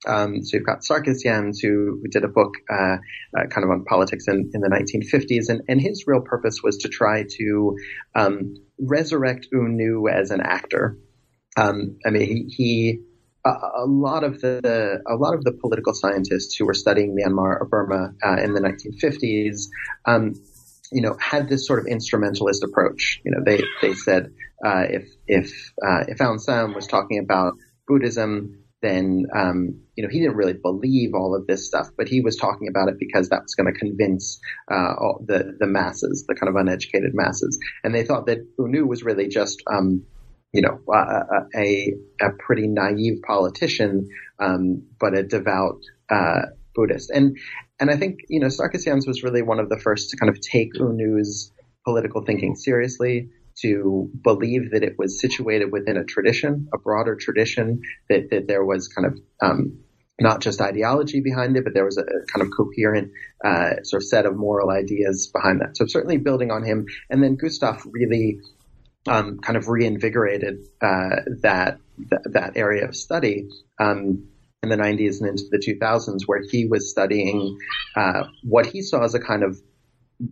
[0.08, 2.98] Um, so you've got Sarkisyanz, who, who did a book uh,
[3.38, 6.78] uh, kind of on politics in, in the 1950s, and, and, his real purpose was
[6.78, 7.76] to try to
[8.16, 10.98] um, resurrect U Nu as an actor.
[11.58, 13.00] Um, I mean, he, he
[13.46, 17.60] a, a, lot of the a lot of the political scientists who were studying Myanmar
[17.60, 19.68] or Burma uh, in the 1950s
[20.06, 20.34] um,
[20.92, 23.22] you know, had this sort of instrumentalist approach.
[23.24, 24.32] You know, they they said
[24.66, 27.54] uh, if if uh, if Aung San was talking about
[27.88, 32.22] Buddhism, then um, you know he didn't really believe all of this stuff, but he
[32.22, 34.40] was talking about it because that was going to convince
[34.72, 34.94] uh,
[35.26, 39.04] the the masses, the kind of uneducated masses, and they thought that U Nu was
[39.04, 40.04] really just um,
[40.54, 44.08] you know a, a, a pretty naive politician,
[44.40, 46.42] um, but a devout uh,
[46.74, 47.38] Buddhist, and
[47.80, 50.40] and I think, you know, Sarkisyanz was really one of the first to kind of
[50.42, 51.52] take U Nu's
[51.86, 53.30] political thinking seriously,
[53.62, 58.64] to believe that it was situated within a tradition, a broader tradition, that, that there
[58.64, 59.80] was kind of um,
[60.20, 63.12] not just ideology behind it, but there was a, kind of coherent
[63.44, 65.78] uh, sort of set of moral ideas behind that.
[65.78, 68.40] So certainly building on him, and then Gustaaf really
[69.08, 73.48] um, kind of reinvigorated uh, that, that, that area of study.
[73.80, 74.29] Um,
[74.64, 77.58] in the 90s and into the 2000s, where he was studying
[77.96, 79.58] uh, what he saw as a kind of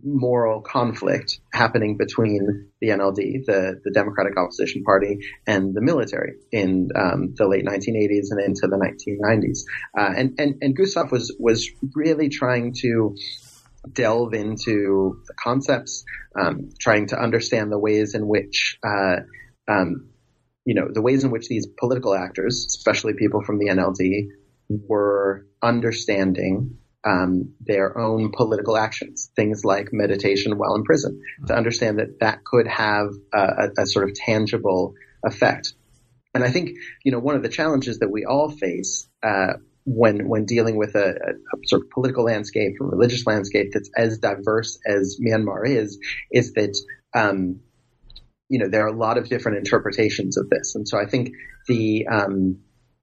[0.04, 6.90] moral conflict happening between the NLD, the, the Democratic Opposition Party, and the military in
[6.94, 9.60] um, the late 1980s and into the 1990s.
[9.98, 13.16] Uh, and, and, and Gustaaf was, was really trying to
[13.90, 16.04] delve into the concepts,
[16.38, 19.16] um, trying to understand the ways in which uh,
[19.68, 20.10] um,
[20.68, 24.26] you know, the ways in which these political actors, especially people from the NLD,
[24.68, 32.00] were understanding um, their own political actions, things like meditation while in prison, to understand
[32.00, 34.92] that that could have a, a, sort of tangible
[35.24, 35.72] effect.
[36.34, 39.54] And I think, you know, one of the challenges that we all face uh,
[39.86, 44.18] when when dealing with a, a, sort of political landscape, a religious landscape that's as
[44.18, 45.98] diverse as Myanmar is,
[46.30, 46.76] is that
[47.14, 47.60] um,
[48.48, 50.74] you know, there are a lot of different interpretations of this.
[50.74, 51.30] And so I think
[51.66, 52.58] the, um,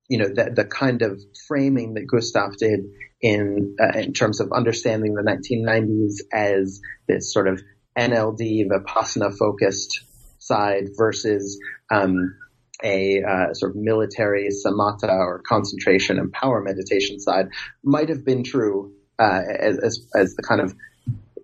[0.07, 2.81] you know, the, the kind of framing that Gustaaf did
[3.21, 7.61] in, uh, in terms of understanding the 1990s as this sort of
[7.97, 10.01] NLD, Vipassana focused
[10.39, 11.59] side versus,
[11.91, 12.35] um,
[12.83, 17.47] a uh, sort of military samatha or concentration and power meditation side
[17.83, 20.75] might have been true uh, as, as, the kind of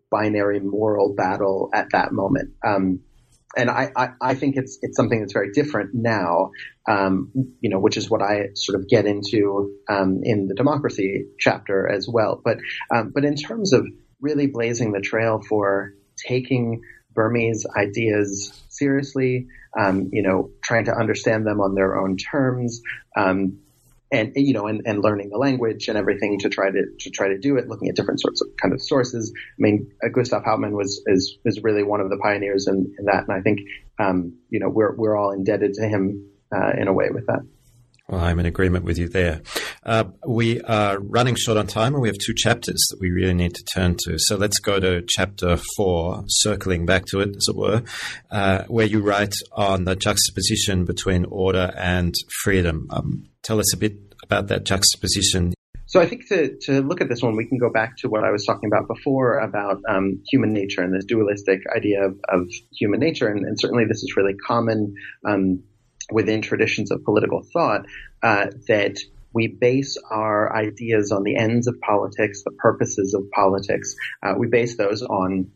[0.10, 2.54] binary moral battle at that moment.
[2.66, 3.00] Um,
[3.56, 6.52] and I, I, I, think it's it's something that's very different now,
[6.88, 11.26] um, you know, which is what I sort of get into um, in the democracy
[11.40, 12.42] chapter as well.
[12.44, 12.58] But
[12.94, 13.86] um, but in terms of
[14.22, 15.94] really blazing the trail for
[16.28, 16.82] taking
[17.14, 19.48] Burmese ideas seriously,
[19.78, 22.82] um, you know, trying to understand them on their own terms,
[23.18, 23.60] um,
[24.12, 27.30] and you know, and, and learning the language and everything to try to to try
[27.30, 29.32] to do it, looking at different sorts of kind of sources.
[29.36, 33.06] I mean, uh, Gustaaf Houtman was is is really one of the pioneers in, in
[33.06, 33.60] that, and I think
[34.00, 37.42] um, you know we're we're all indebted to him uh, in a way with that.
[38.08, 39.42] Well, I'm in agreement with you there.
[39.84, 43.34] Uh, we are running short on time and we have two chapters that we really
[43.34, 44.16] need to turn to.
[44.18, 47.84] So let's go to chapter four, circling back to it, as it were,
[48.30, 52.88] uh, where you write on the juxtaposition between order and freedom.
[52.90, 55.54] Um, tell us a bit about that juxtaposition.
[55.92, 58.24] So I think to, to look at this one, we can go back to what
[58.24, 62.48] I was talking about before about um, human nature and this dualistic idea of, of
[62.72, 63.28] human nature.
[63.28, 64.96] And, and, certainly this is really common
[65.28, 65.64] um,
[66.12, 67.86] within traditions of political thought
[68.24, 68.98] uh, that
[69.34, 73.96] we base our ideas on the ends of politics, the purposes of politics.
[74.22, 75.52] Uh, we base those on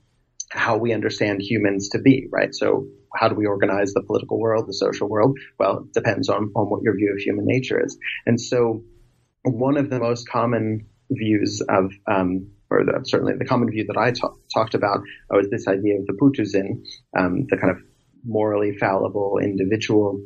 [0.49, 2.53] how we understand humans to be, right?
[2.53, 5.37] So how do we organize the political world, the social world?
[5.59, 7.97] Well, it depends on, on what your view of human nature is.
[8.25, 8.83] And so
[9.43, 13.97] one of the most common views of, um, or the, certainly the common view that
[13.97, 14.99] I talk, talked about
[15.29, 16.83] was this idea of the Putuzin,
[17.17, 17.77] um, the kind of
[18.25, 20.19] morally fallible individual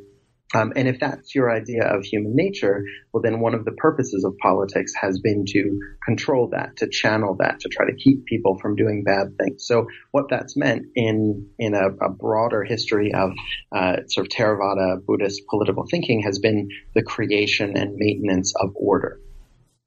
[0.56, 2.84] um, and if that's your idea of human nature,
[3.14, 7.36] well, then one of the purposes of politics has been to control that, to channel
[7.40, 9.68] that, to try to keep people from doing bad things.
[9.68, 13.32] So what that's meant in in a, a broader history of
[13.72, 19.20] uh, sort of Theravada Buddhist political thinking has been the creation and maintenance of order.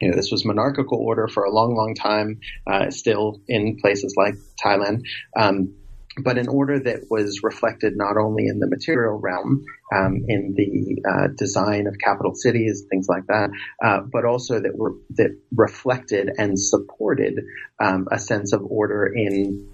[0.01, 4.15] You know, this was monarchical order for a long, long time, uh, still in places
[4.17, 4.35] like
[4.65, 5.03] Thailand.
[5.37, 5.75] Um,
[6.19, 11.03] but an order that was reflected not only in the material realm, um, in the
[11.09, 13.51] uh, design of capital cities, things like that,
[13.83, 17.41] uh, but also that were that reflected and supported
[17.81, 19.69] um, a sense of order in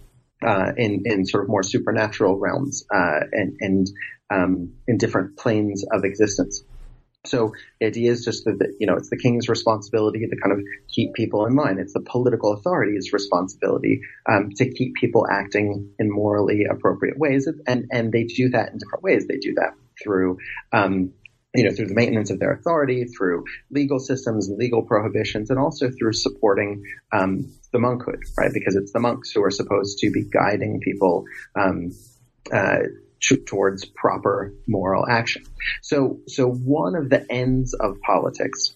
[0.47, 3.87] uh, in in sort of more supernatural realms uh, and and
[4.31, 6.63] um, in different planes of existence.
[7.29, 10.65] So the idea is just that, you know, it's the king's responsibility to kind of
[10.89, 11.79] keep people in line.
[11.79, 17.49] It's the political authority's responsibility um, to keep people acting in morally appropriate ways.
[17.67, 19.27] And, and they do that in different ways.
[19.27, 20.39] They do that through,
[20.73, 21.13] um,
[21.55, 25.91] you know, through the maintenance of their authority, through legal systems legal prohibitions, and also
[25.91, 28.53] through supporting um, the monkhood, right?
[28.53, 31.25] Because it's the monks who are supposed to be guiding people
[31.59, 31.91] um,
[33.31, 35.45] uh, towards proper moral action.
[35.83, 38.75] So, so one of the ends of politics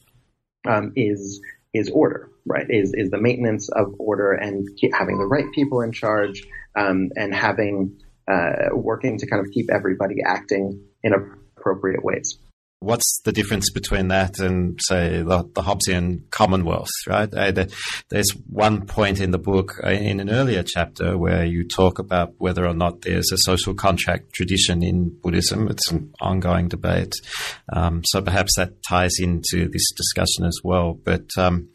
[0.66, 1.40] um, is
[1.74, 2.66] is order, right?
[2.68, 6.44] Is is the maintenance of order and having the right people in charge
[6.76, 7.98] um, and having
[8.30, 12.38] uh, working to kind of keep everybody acting in appropriate ways
[12.82, 17.32] what's the difference between that and say the, the Hobbesian Commonwealth, right?
[17.32, 17.74] Uh, the,
[18.10, 22.34] there's one point in the book uh, in an earlier chapter where you talk about
[22.38, 25.68] whether or not there's a social contract tradition in Buddhism.
[25.68, 27.14] It's an ongoing debate.
[27.72, 30.94] Um, so perhaps that ties into this discussion as well.
[30.94, 31.68] But, um,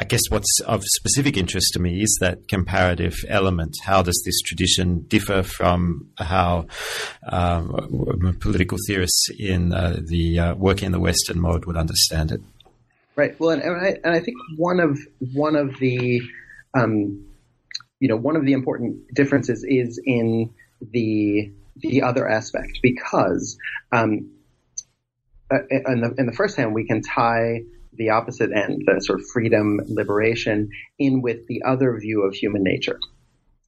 [0.00, 3.76] I guess what's of specific interest to me is that comparative element.
[3.84, 6.68] How does this tradition differ from how
[7.24, 12.40] um, political theorists in uh, the uh, working in the Western mode would understand it?
[13.14, 13.38] Right.
[13.38, 14.98] Well, and, and, I, and I think one of
[15.34, 16.22] one of the
[16.72, 17.26] um,
[17.98, 23.58] you know one of the important differences is in the the other aspect because
[23.92, 24.30] um,
[25.50, 27.60] uh, in the in the first hand we can tie
[28.00, 32.64] the opposite end, the sort of freedom, liberation, in with the other view of human
[32.64, 32.98] nature.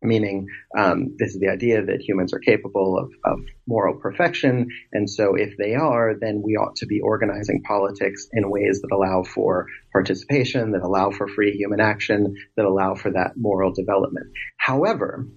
[0.05, 5.09] Meaning, um, this is the idea that humans are capable of, of moral perfection, and
[5.09, 9.23] so if they are, then we ought to be organizing politics in ways that allow
[9.23, 14.27] for participation, that allow for free human action, that allow for that moral development.
[14.57, 15.29] However,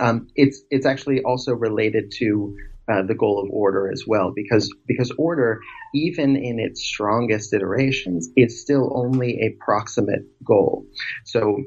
[0.00, 2.56] um, it's it's actually also related to
[2.90, 5.60] uh, the goal of order as well, because because order,
[5.94, 10.86] even in its strongest iterations, is still only a proximate goal.
[11.24, 11.58] So,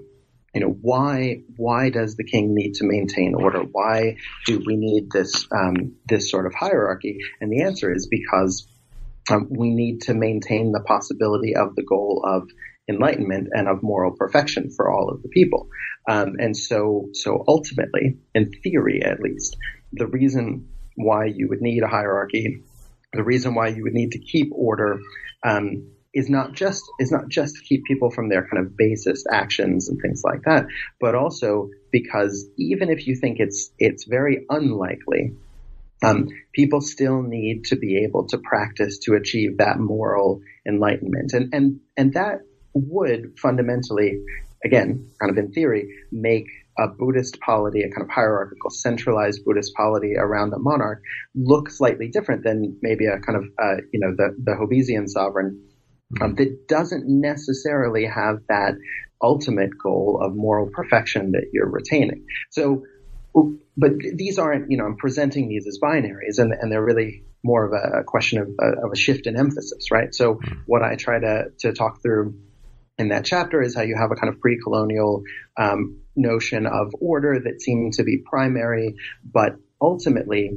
[0.54, 3.60] you know, why why does the king need to maintain order?
[3.60, 7.20] Why do we need this um, this sort of hierarchy?
[7.40, 8.68] And the answer is because
[9.30, 12.50] um, we need to maintain the possibility of the goal of
[12.90, 15.68] enlightenment and of moral perfection for all of the people.
[16.10, 19.56] Um, and so, so ultimately, in theory at least,
[19.94, 20.68] the reason
[21.04, 22.64] why you would need a hierarchy.
[23.14, 25.00] The reason why you would need to keep order
[25.44, 29.28] um, is not just is not just to keep people from their kind of basest
[29.32, 30.66] actions and things like that,
[31.00, 35.34] but also because even if you think it's it's very unlikely,
[36.04, 41.54] um, people still need to be able to practice to achieve that moral enlightenment, and
[41.54, 42.40] and and that
[42.74, 44.22] would fundamentally,
[44.64, 46.48] again, kind of in theory, make
[46.82, 51.02] a Buddhist polity, a kind of hierarchical, centralized Buddhist polity around a monarch,
[51.36, 55.62] look slightly different than maybe a kind of, uh, you know, the, the Hobbesian sovereign
[56.22, 58.74] um, that doesn't necessarily have that
[59.22, 62.26] ultimate goal of moral perfection that you're retaining.
[62.50, 62.84] So,
[63.78, 67.66] but these aren't, you know, I'm presenting these as binaries and, and they're really more
[67.66, 70.14] of a question of, of a shift in emphasis, right?
[70.14, 72.36] So what I try to, to talk through
[73.02, 75.24] in that chapter is how you have a kind of pre-colonial
[75.58, 80.52] um, notion of order that seemed to be primary, but ultimately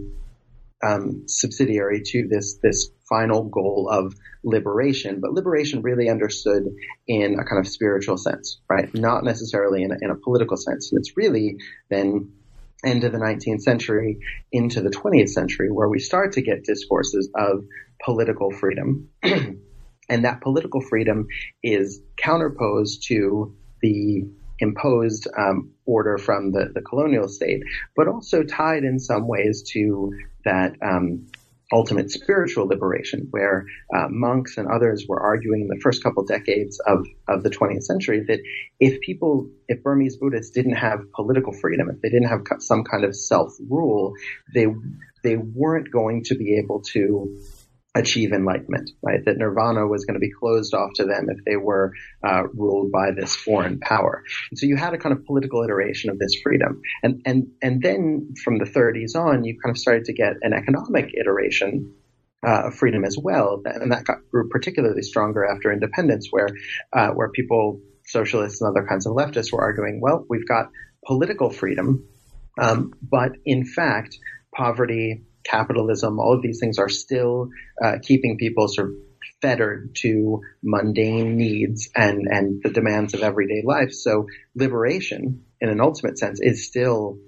[0.85, 4.15] um, subsidiary to this this final goal of
[4.45, 6.65] liberation, but liberation really understood
[7.07, 8.95] in a kind of spiritual sense, right?
[8.95, 10.93] Not necessarily in a, in a political sense.
[10.93, 11.57] And it's really
[11.89, 12.33] then
[12.85, 14.19] end of the 19th century
[14.53, 17.65] into the 20th century where we start to get discourses of
[18.05, 19.09] political freedom.
[20.09, 21.27] and that political freedom
[21.63, 24.25] is counterposed to the
[24.59, 27.63] imposed um, order from the, the colonial state,
[27.97, 30.13] but also tied in some ways to
[30.45, 31.27] that um,
[31.73, 36.79] ultimate spiritual liberation, where uh, monks and others were arguing in the first couple decades
[36.87, 38.41] of, of the 20th century that
[38.79, 43.05] if people, if Burmese Buddhists didn't have political freedom, if they didn't have some kind
[43.05, 44.15] of self rule,
[44.55, 44.67] they
[45.23, 47.41] they weren't going to be able to
[47.95, 49.25] achieve enlightenment, right?
[49.25, 51.93] That nirvana was going to be closed off to them if they were
[52.27, 54.23] uh, ruled by this foreign power.
[54.51, 57.81] And so you had a kind of political iteration of this freedom, and and and
[57.81, 61.95] then from the 30s on, you kind of started to get an economic iteration.
[62.47, 66.49] Uh, of freedom as well, and that got, grew particularly stronger after independence, where
[66.93, 70.69] uh, where people, socialists and other kinds of leftists, were arguing, well, we've got
[71.07, 72.07] political freedom,
[72.61, 74.19] um, but in fact,
[74.55, 77.51] poverty, capitalism, all of these things are still
[77.83, 78.95] uh, keeping people sort of
[79.41, 83.93] fettered to mundane needs and, and the demands of everyday life.
[83.93, 87.19] So liberation, in an ultimate sense, is still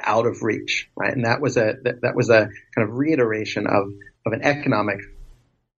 [0.00, 1.12] out of reach, right?
[1.12, 3.88] And that was a that, that was a kind of reiteration of
[4.26, 5.00] of an economic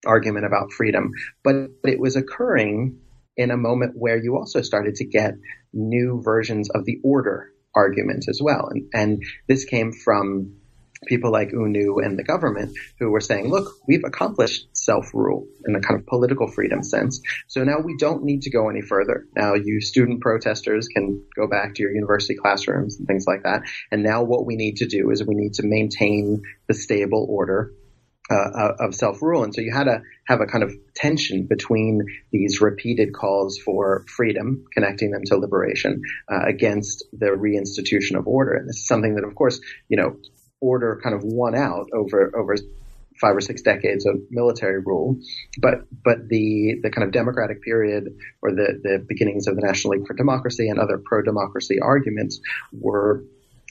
[0.06, 1.12] argument about freedom,
[1.42, 1.54] but
[1.84, 3.00] it was occurring
[3.36, 5.34] in a moment where you also started to get
[5.72, 10.56] new versions of the order argument as well, and and this came from
[11.06, 15.74] people like U Nu and the government who were saying, look, we've accomplished self-rule in
[15.74, 17.20] a kind of political freedom sense.
[17.48, 19.26] So now we don't need to go any further.
[19.36, 23.62] Now you student protesters can go back to your university classrooms and things like that.
[23.90, 27.72] And now what we need to do is we need to maintain the stable order
[28.30, 29.44] uh, uh of self-rule.
[29.44, 32.00] And so you had to have a kind of tension between
[32.32, 36.00] these repeated calls for freedom, connecting them to liberation,
[36.32, 38.54] uh, against the reinstitution of order.
[38.54, 40.16] And this is something that, of course, you know,
[40.64, 42.56] order kind of won out over over
[43.20, 45.16] five or six decades of military rule,
[45.60, 48.08] but but the the kind of democratic period
[48.42, 52.40] or the the beginnings of the National League for Democracy and other pro democracy arguments
[52.72, 53.24] were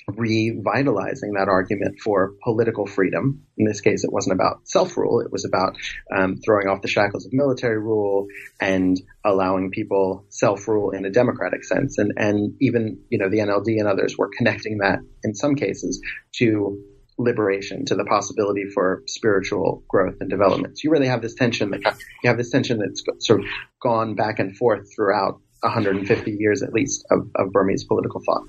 [0.08, 3.44] revitalizing that argument for political freedom.
[3.58, 5.78] In this case, it wasn't about self rule; it was about
[6.16, 8.28] um, throwing off the shackles of military rule
[8.60, 11.98] and allowing people self rule in a democratic sense.
[11.98, 16.02] And and even you know the NLD and others were connecting that in some cases
[16.38, 16.84] to
[17.18, 20.78] liberation, to the possibility for spiritual growth and development.
[20.78, 21.82] So you really have this tension that
[22.24, 23.46] you have this tension that's sort of
[23.82, 28.44] gone back and forth throughout 150 years at least of, of Burmese political thought.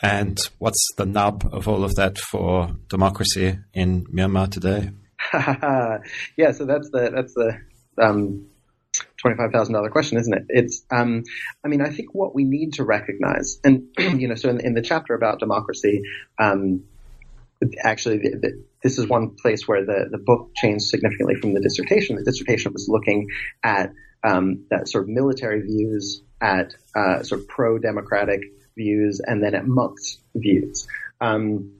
[0.00, 4.90] And what's the nub of all of that for democracy in Myanmar today?
[6.36, 7.58] yeah, so that's the that's the
[8.00, 8.46] um,
[9.20, 10.44] twenty-five thousand dollar question, isn't it?
[10.48, 11.24] It's, um,
[11.64, 14.74] I mean, I think what we need to recognize, and you know, so in, in
[14.74, 16.02] the chapter about democracy,
[16.38, 16.84] um,
[17.82, 21.60] actually, the, the, this is one place where the the book changed significantly from the
[21.60, 22.16] dissertation.
[22.16, 23.26] The dissertation was looking
[23.64, 23.92] at
[24.22, 28.40] um, that sort of military views, at uh, sort of pro-democratic
[28.78, 30.86] views and then at Monk's views.
[31.20, 31.72] Um,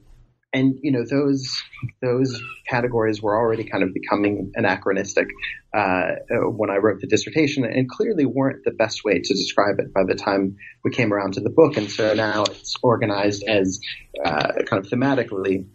[0.53, 1.63] and you know those
[2.01, 5.29] those categories were already kind of becoming anachronistic
[5.75, 9.93] uh, when I wrote the dissertation, and clearly weren't the best way to describe it
[9.93, 11.77] by the time we came around to the book.
[11.77, 13.81] And so now it's organized as
[14.25, 15.67] uh, kind of thematically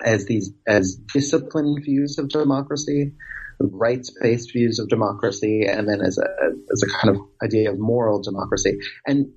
[0.00, 3.12] as these as disciplined views of democracy,
[3.58, 6.26] rights-based views of democracy, and then as a
[6.72, 8.78] as a kind of idea of moral democracy.
[9.06, 9.32] And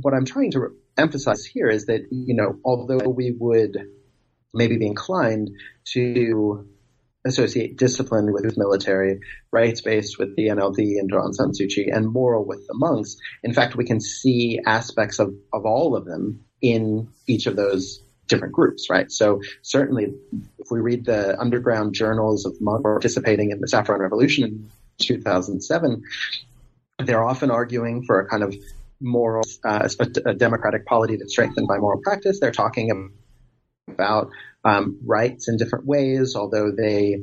[0.00, 3.76] what I'm trying to emphasize here is that you know, although we would
[4.54, 5.50] maybe be inclined
[5.92, 6.66] to
[7.26, 9.20] associate discipline with military,
[9.52, 13.16] rights-based with the NLD and Aung San Suu Kyi, and moral with the monks.
[13.42, 18.02] In fact, we can see aspects of, of all of them in each of those
[18.28, 19.10] different groups, right?
[19.10, 20.14] So certainly,
[20.58, 24.70] if we read the underground journals of monks participating in the Saffron Revolution in
[25.00, 26.02] 2007,
[26.98, 28.54] they're often arguing for a kind of
[29.00, 29.88] moral, uh,
[30.26, 32.40] a, democratic polity that's strengthened by moral practice.
[32.40, 33.12] They're talking
[33.88, 34.30] about
[34.64, 37.22] um, rights in different ways, although they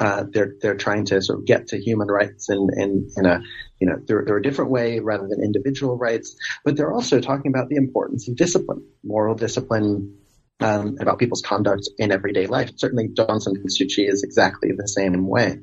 [0.00, 3.42] uh, they're they're trying to sort of get to human rights in in, in a
[3.80, 6.36] you know through, through a different way rather than individual rights.
[6.64, 10.16] But they're also talking about the importance of discipline, moral discipline.
[10.62, 12.72] Um, about people's conduct in everyday life.
[12.76, 15.60] Certainly, San Suu Kyi is exactly the same way.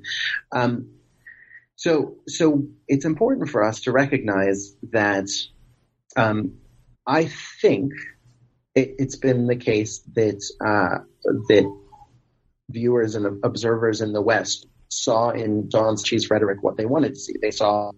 [0.51, 0.89] Um,
[1.75, 5.29] so, so it's important for us to recognize that
[6.15, 6.55] um,
[7.05, 7.25] I
[7.61, 7.93] think
[8.73, 11.03] it, has been the case that uh,
[11.49, 11.77] that
[12.69, 17.13] viewers and observers in the West saw in Daw Suu Kyi's rhetoric what they wanted
[17.13, 17.33] to see.
[17.41, 17.91] They saw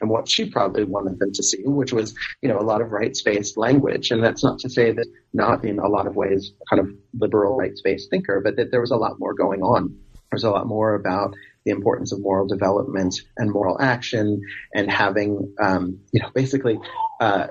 [0.00, 2.92] and what she probably wanted them to see, which was, you know, a lot of
[2.92, 4.10] rights-based language.
[4.10, 7.56] And that's not to say that not in a lot of ways kind of liberal
[7.56, 9.96] rights-based thinker, but that there was a lot more going on.
[10.30, 11.34] There's a lot more about
[11.66, 14.40] the importance of moral development and moral action
[14.72, 16.78] and having, um, you know, basically
[17.20, 17.48] uh,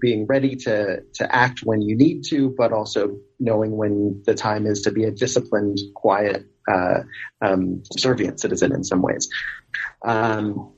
[0.00, 4.66] being ready to to act when you need to, but also knowing when the time
[4.66, 7.00] is to be a disciplined, quiet, uh,
[7.40, 9.28] um, subservient citizen in some ways.
[10.04, 10.72] Um,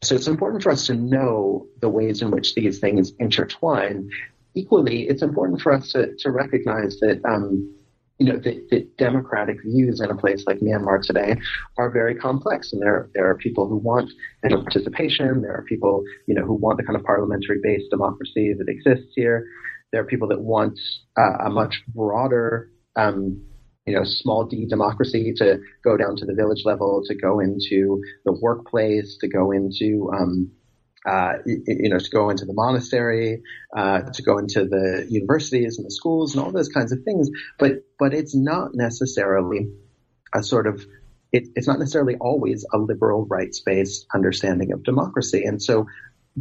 [0.00, 4.10] so it's important for us to know the ways in which these things intertwine.
[4.54, 7.74] Equally, it's important for us to, to recognize that um,
[8.18, 11.36] you know, the, the, democratic views in a place like Myanmar today
[11.78, 14.10] are very complex, and there there are people who want
[14.42, 15.42] participation.
[15.42, 19.46] There are people, you know, who want the kind of parliamentary-based democracy that exists here.
[19.92, 20.78] There are people that want
[21.16, 23.40] uh, a much broader, um,
[23.86, 28.02] you know, small d democracy to go down to the village level, to go into
[28.24, 30.50] the workplace, to go into um,
[31.08, 33.42] uh, you know, to go into the monastery,
[33.74, 37.30] uh, to go into the universities and the schools and all those kinds of things.
[37.58, 39.68] But but it's not necessarily
[40.34, 40.84] a sort of
[41.32, 45.44] it, it's not necessarily always a liberal rights based understanding of democracy.
[45.44, 45.86] And so,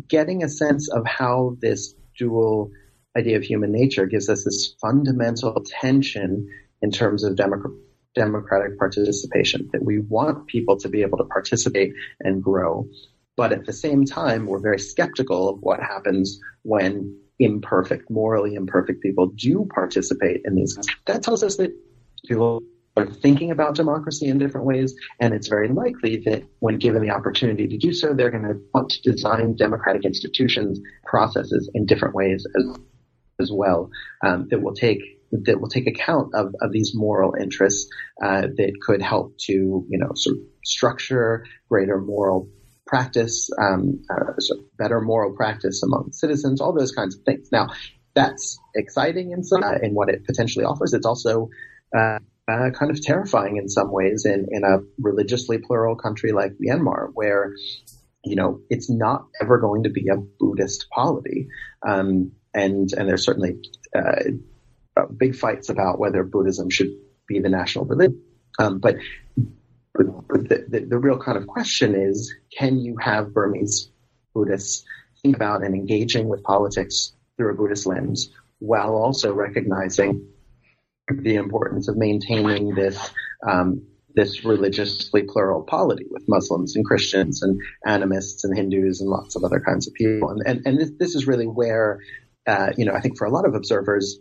[0.07, 2.71] getting a sense of how this dual
[3.15, 6.49] idea of human nature gives us this fundamental tension
[6.81, 7.83] in terms of democracy
[8.17, 12.89] democratic participation, that we want people to be able to participate and grow.
[13.37, 19.01] But at the same time, we're very skeptical of what happens when imperfect, morally imperfect
[19.01, 20.77] people do participate in these.
[21.05, 21.71] That tells us that
[22.25, 22.63] people
[22.97, 27.11] are thinking about democracy in different ways, and it's very likely that when given the
[27.11, 32.15] opportunity to do so, they're going to want to design democratic institutions, processes in different
[32.15, 32.77] ways as,
[33.39, 33.91] as well
[34.25, 37.89] um, that will take that will take account of, of these moral interests
[38.23, 39.53] uh, that could help to
[39.89, 42.49] you know sort of structure greater moral
[42.87, 44.33] practice, um, uh,
[44.77, 47.49] better moral practice among citizens, all those kinds of things.
[47.51, 47.67] Now,
[48.15, 50.93] that's exciting in some, uh, in what it potentially offers.
[50.93, 51.49] It's also
[51.95, 56.53] uh, uh, kind of terrifying in some ways in, in a religiously plural country like
[56.53, 57.53] Myanmar, where
[58.23, 61.47] you know it's not ever going to be a Buddhist polity,
[61.87, 63.59] um, and and there's certainly
[63.95, 64.23] uh,
[65.15, 66.89] big fights about whether Buddhism should
[67.27, 68.21] be the national religion.
[68.59, 68.95] Um, but
[69.93, 70.05] but
[70.49, 73.89] the, the, the, real kind of question is, can you have Burmese
[74.33, 74.83] Buddhists
[75.21, 78.29] think about and engaging with politics through a Buddhist lens
[78.59, 80.27] while also recognizing
[81.09, 83.11] the importance of maintaining this
[83.47, 83.83] um,
[84.15, 89.43] this religiously plural polity with Muslims and Christians and animists and Hindus and lots of
[89.43, 90.29] other kinds of people.
[90.29, 91.99] And and, and this, this is really where
[92.47, 94.19] uh, you know I think for a lot of observers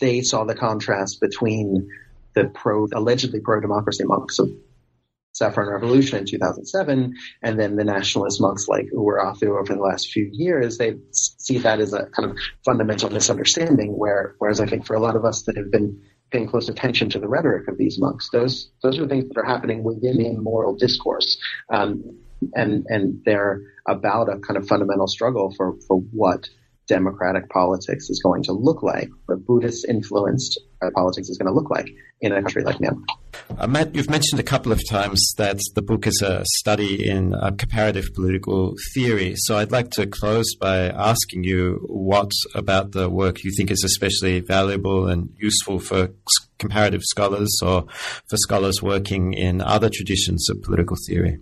[0.00, 1.88] they saw the contrast between
[2.34, 4.50] the pro, allegedly pro-democracy monks of
[5.38, 10.10] Saffron Revolution in 2007, and then the nationalist monks like U Wirathu over the last
[10.10, 13.96] few years, they see that as a kind of fundamental misunderstanding.
[13.96, 17.08] Where, whereas I think for a lot of us that have been paying close attention
[17.10, 20.32] to the rhetoric of these monks, those those are things that are happening within the
[20.32, 21.38] moral discourse,
[21.72, 22.18] um,
[22.54, 26.48] and and they're about a kind of fundamental struggle for for what
[26.88, 31.52] democratic politics is going to look like, what Buddhist influenced uh, politics is going to
[31.52, 31.88] look like
[32.20, 33.04] in a country like Myanmar.
[33.56, 37.32] Uh, Matt, you've mentioned a couple of times that the book is a study in
[37.58, 39.34] comparative political theory.
[39.36, 43.84] So I'd like to close by asking you what about the work you think is
[43.84, 46.10] especially valuable and useful for
[46.58, 47.86] comparative scholars or
[48.28, 51.38] for scholars working in other traditions of political theory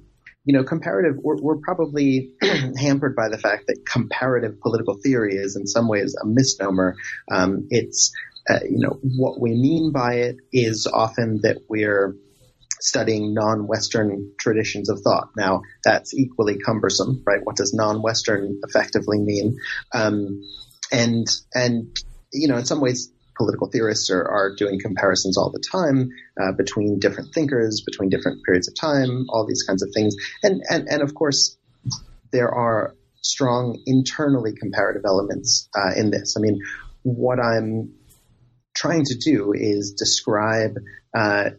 [0.47, 2.31] you know, comparative, we're, we're probably
[2.79, 6.97] hampered by the fact that comparative political theory is in some ways a misnomer.
[7.31, 8.13] Um, it's,
[8.49, 12.15] uh, you know, what we mean by it is often that we're
[12.79, 15.31] studying non-Western traditions of thought.
[15.37, 17.41] Now, that's equally cumbersome, right?
[17.43, 19.59] What does non-Western effectively mean?
[19.93, 20.43] Um,
[20.93, 21.97] and and
[22.33, 26.11] you know, in some ways, political theorists are, are doing comparisons all the time
[26.41, 30.17] uh, between different thinkers, between different periods of time, all these kinds of things.
[30.43, 31.57] And and and of course,
[32.33, 36.37] there are strong internally comparative elements uh, in this.
[36.37, 36.61] I mean,
[37.03, 37.95] what I'm
[38.75, 40.77] trying to do is describe
[41.15, 41.51] uh,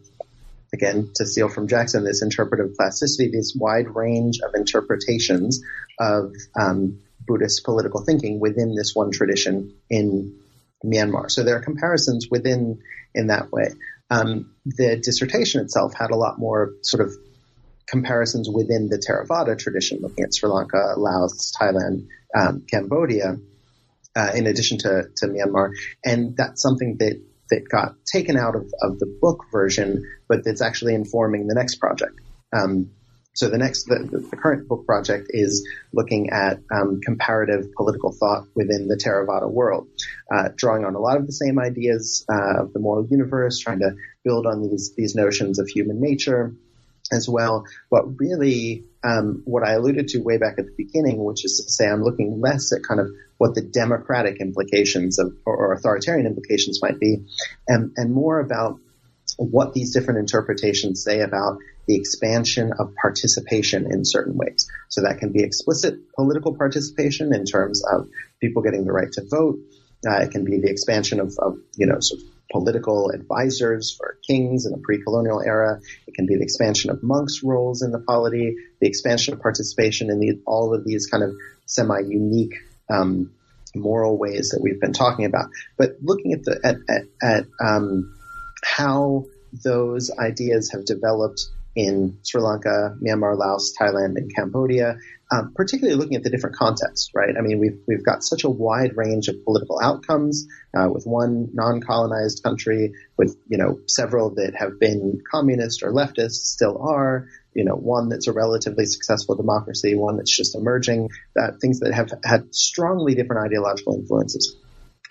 [0.72, 5.62] again, to steal from Jackson, this interpretive plasticity, this wide range of interpretations
[5.98, 10.38] of um, Buddhist political thinking within this one tradition in
[10.84, 11.30] Myanmar.
[11.30, 12.80] So there are comparisons within
[13.14, 13.68] in that way.
[14.10, 17.12] Um, the dissertation itself had a lot more sort of
[17.86, 22.06] comparisons within the Theravada tradition, looking at Sri Lanka, Laos, Thailand,
[22.38, 23.36] um, Cambodia,
[24.16, 25.70] uh, in addition to, to Myanmar.
[26.04, 27.20] And that's something that
[27.50, 31.76] that got taken out of, of the book version, but that's actually informing the next
[31.76, 32.12] project.
[32.52, 32.90] Um,
[33.34, 33.98] so the next, the,
[34.30, 39.86] the, current book project is looking at um, comparative political thought within the Theravada world,
[40.32, 43.78] uh, drawing on a lot of the same ideas uh, of the moral universe, trying
[43.78, 43.92] to
[44.24, 46.52] build on these these notions of human nature
[47.12, 47.64] as well.
[47.90, 51.72] But really, um, what I alluded to way back at the beginning, which is to
[51.72, 56.80] say, I'm looking less at kind of what the democratic implications of or authoritarian implications
[56.82, 57.24] might be,
[57.68, 58.80] and, and more about
[59.36, 61.58] what these different interpretations say about
[61.88, 64.68] the expansion of participation in certain ways.
[64.88, 68.08] So that can be explicit political participation in terms of
[68.40, 69.58] people getting the right to vote.
[70.06, 74.18] Uh, it can be the expansion of, of you know, sort of political advisors for
[74.26, 75.80] kings in the pre-colonial era.
[76.06, 80.10] It can be the expansion of monks' roles in the polity, the expansion of participation
[80.10, 81.32] in the, all of these kind of
[81.66, 82.54] semi-unique
[82.90, 83.32] um,
[83.74, 85.46] moral ways that we've been talking about.
[85.78, 88.14] But looking at the at, at, at um,
[88.62, 89.24] how
[89.64, 94.96] those ideas have developed in Sri Lanka, Myanmar, Laos, Thailand, and Cambodia,
[95.30, 97.36] um, particularly looking at the different contexts, right?
[97.38, 101.50] I mean, we've we've got such a wide range of political outcomes uh, with one
[101.52, 107.64] non-colonized country, with you know several that have been communist or leftist, still are, you
[107.64, 111.10] know, one that's a relatively successful democracy, one that's just emerging,
[111.40, 114.56] uh, things that have had strongly different ideological influences.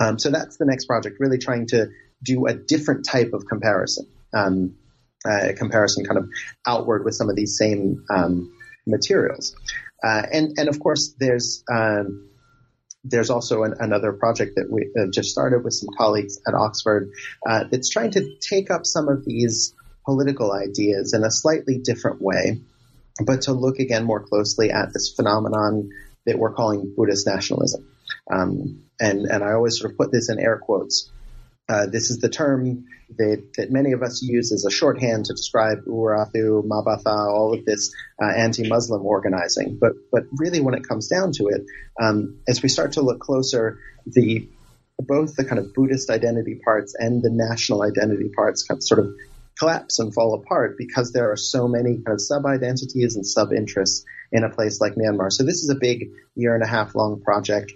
[0.02, 1.88] Um, so that's the next project, really trying to
[2.22, 4.08] do a different type of comparison.
[4.34, 4.76] Um,
[5.28, 6.30] uh, comparison kind of
[6.66, 8.54] outward with some of these same um,
[8.86, 9.56] materials.
[10.04, 12.30] Uh, and and of course there's um,
[13.04, 17.12] there's also an, another project that we uh, just started with some colleagues at Oxford
[17.48, 19.74] uh, that's trying to take up some of these
[20.06, 22.62] political ideas in a slightly different way,
[23.26, 25.90] but to look again more closely at this phenomenon
[26.26, 27.88] that we're calling Buddhist nationalism.
[28.32, 31.12] Um, and and I always sort of put this in air quotes
[31.70, 32.86] uh, this is the term
[33.18, 37.66] that, that many of us use as a shorthand to describe Urafu, Mabatha, all of
[37.66, 39.78] this uh, anti-Muslim organizing.
[39.80, 41.66] But but really, when it comes down to it,
[42.02, 44.48] um, as we start to look closer, the
[45.00, 49.00] both the kind of Buddhist identity parts and the national identity parts kind of sort
[49.00, 49.14] of
[49.60, 54.44] collapse and fall apart because there are so many kind of sub-identities and sub-interests in
[54.44, 55.32] a place like Myanmar.
[55.32, 57.74] So this is a big year and a half long project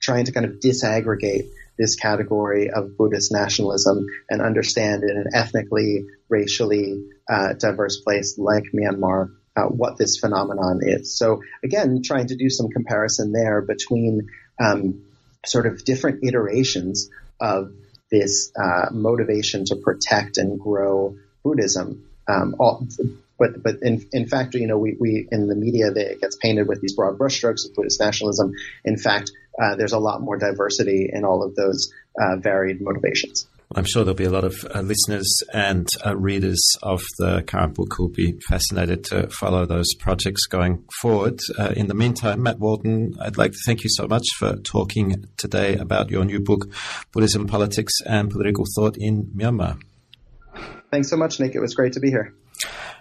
[0.00, 1.48] trying to kind of disaggregate
[1.78, 8.64] this category of Buddhist nationalism and understand in an ethnically, racially uh, diverse place like
[8.74, 11.16] Myanmar uh, what this phenomenon is.
[11.16, 14.28] So again, trying to do some comparison there between
[14.60, 15.04] um,
[15.46, 17.10] sort of different iterations
[17.40, 17.72] of
[18.10, 22.04] this uh, motivation to protect and grow Buddhism.
[22.26, 22.86] Um, all,
[23.38, 26.36] but but in in fact, you know, we, we in the media that it gets
[26.36, 28.52] painted with these broad brushstrokes of Buddhist nationalism.
[28.84, 29.30] In fact,
[29.60, 33.46] uh, there's a lot more diversity in all of those uh, varied motivations.
[33.74, 37.74] I'm sure there'll be a lot of uh, listeners and uh, readers of the current
[37.74, 41.38] book who'll be fascinated to follow those projects going forward.
[41.58, 45.26] Uh, in the meantime, Matt Walton, I'd like to thank you so much for talking
[45.36, 46.72] today about your new book,
[47.12, 49.78] Buddhism, Politics, and Political Thought in Myanmar.
[50.90, 51.54] Thanks so much, Nick.
[51.54, 52.34] It was great to be here.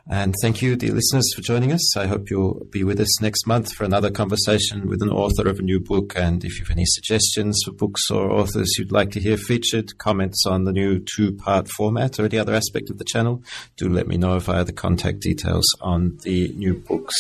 [0.10, 1.98] And thank you, dear listeners, for joining us.
[1.98, 5.60] I hope you'll be with us next month for another conversation with an author of
[5.60, 6.14] a new book.
[6.16, 9.98] And if you have any suggestions for books or authors you'd like to hear featured,
[9.98, 13.44] comments on the new two part format or any other aspect of the channel,
[13.76, 17.16] do let me know via the contact details on the New Books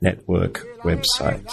[0.00, 1.46] Network website.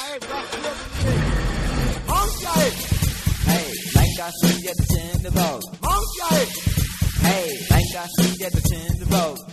[7.22, 7.58] Hey,
[8.16, 9.47] see at the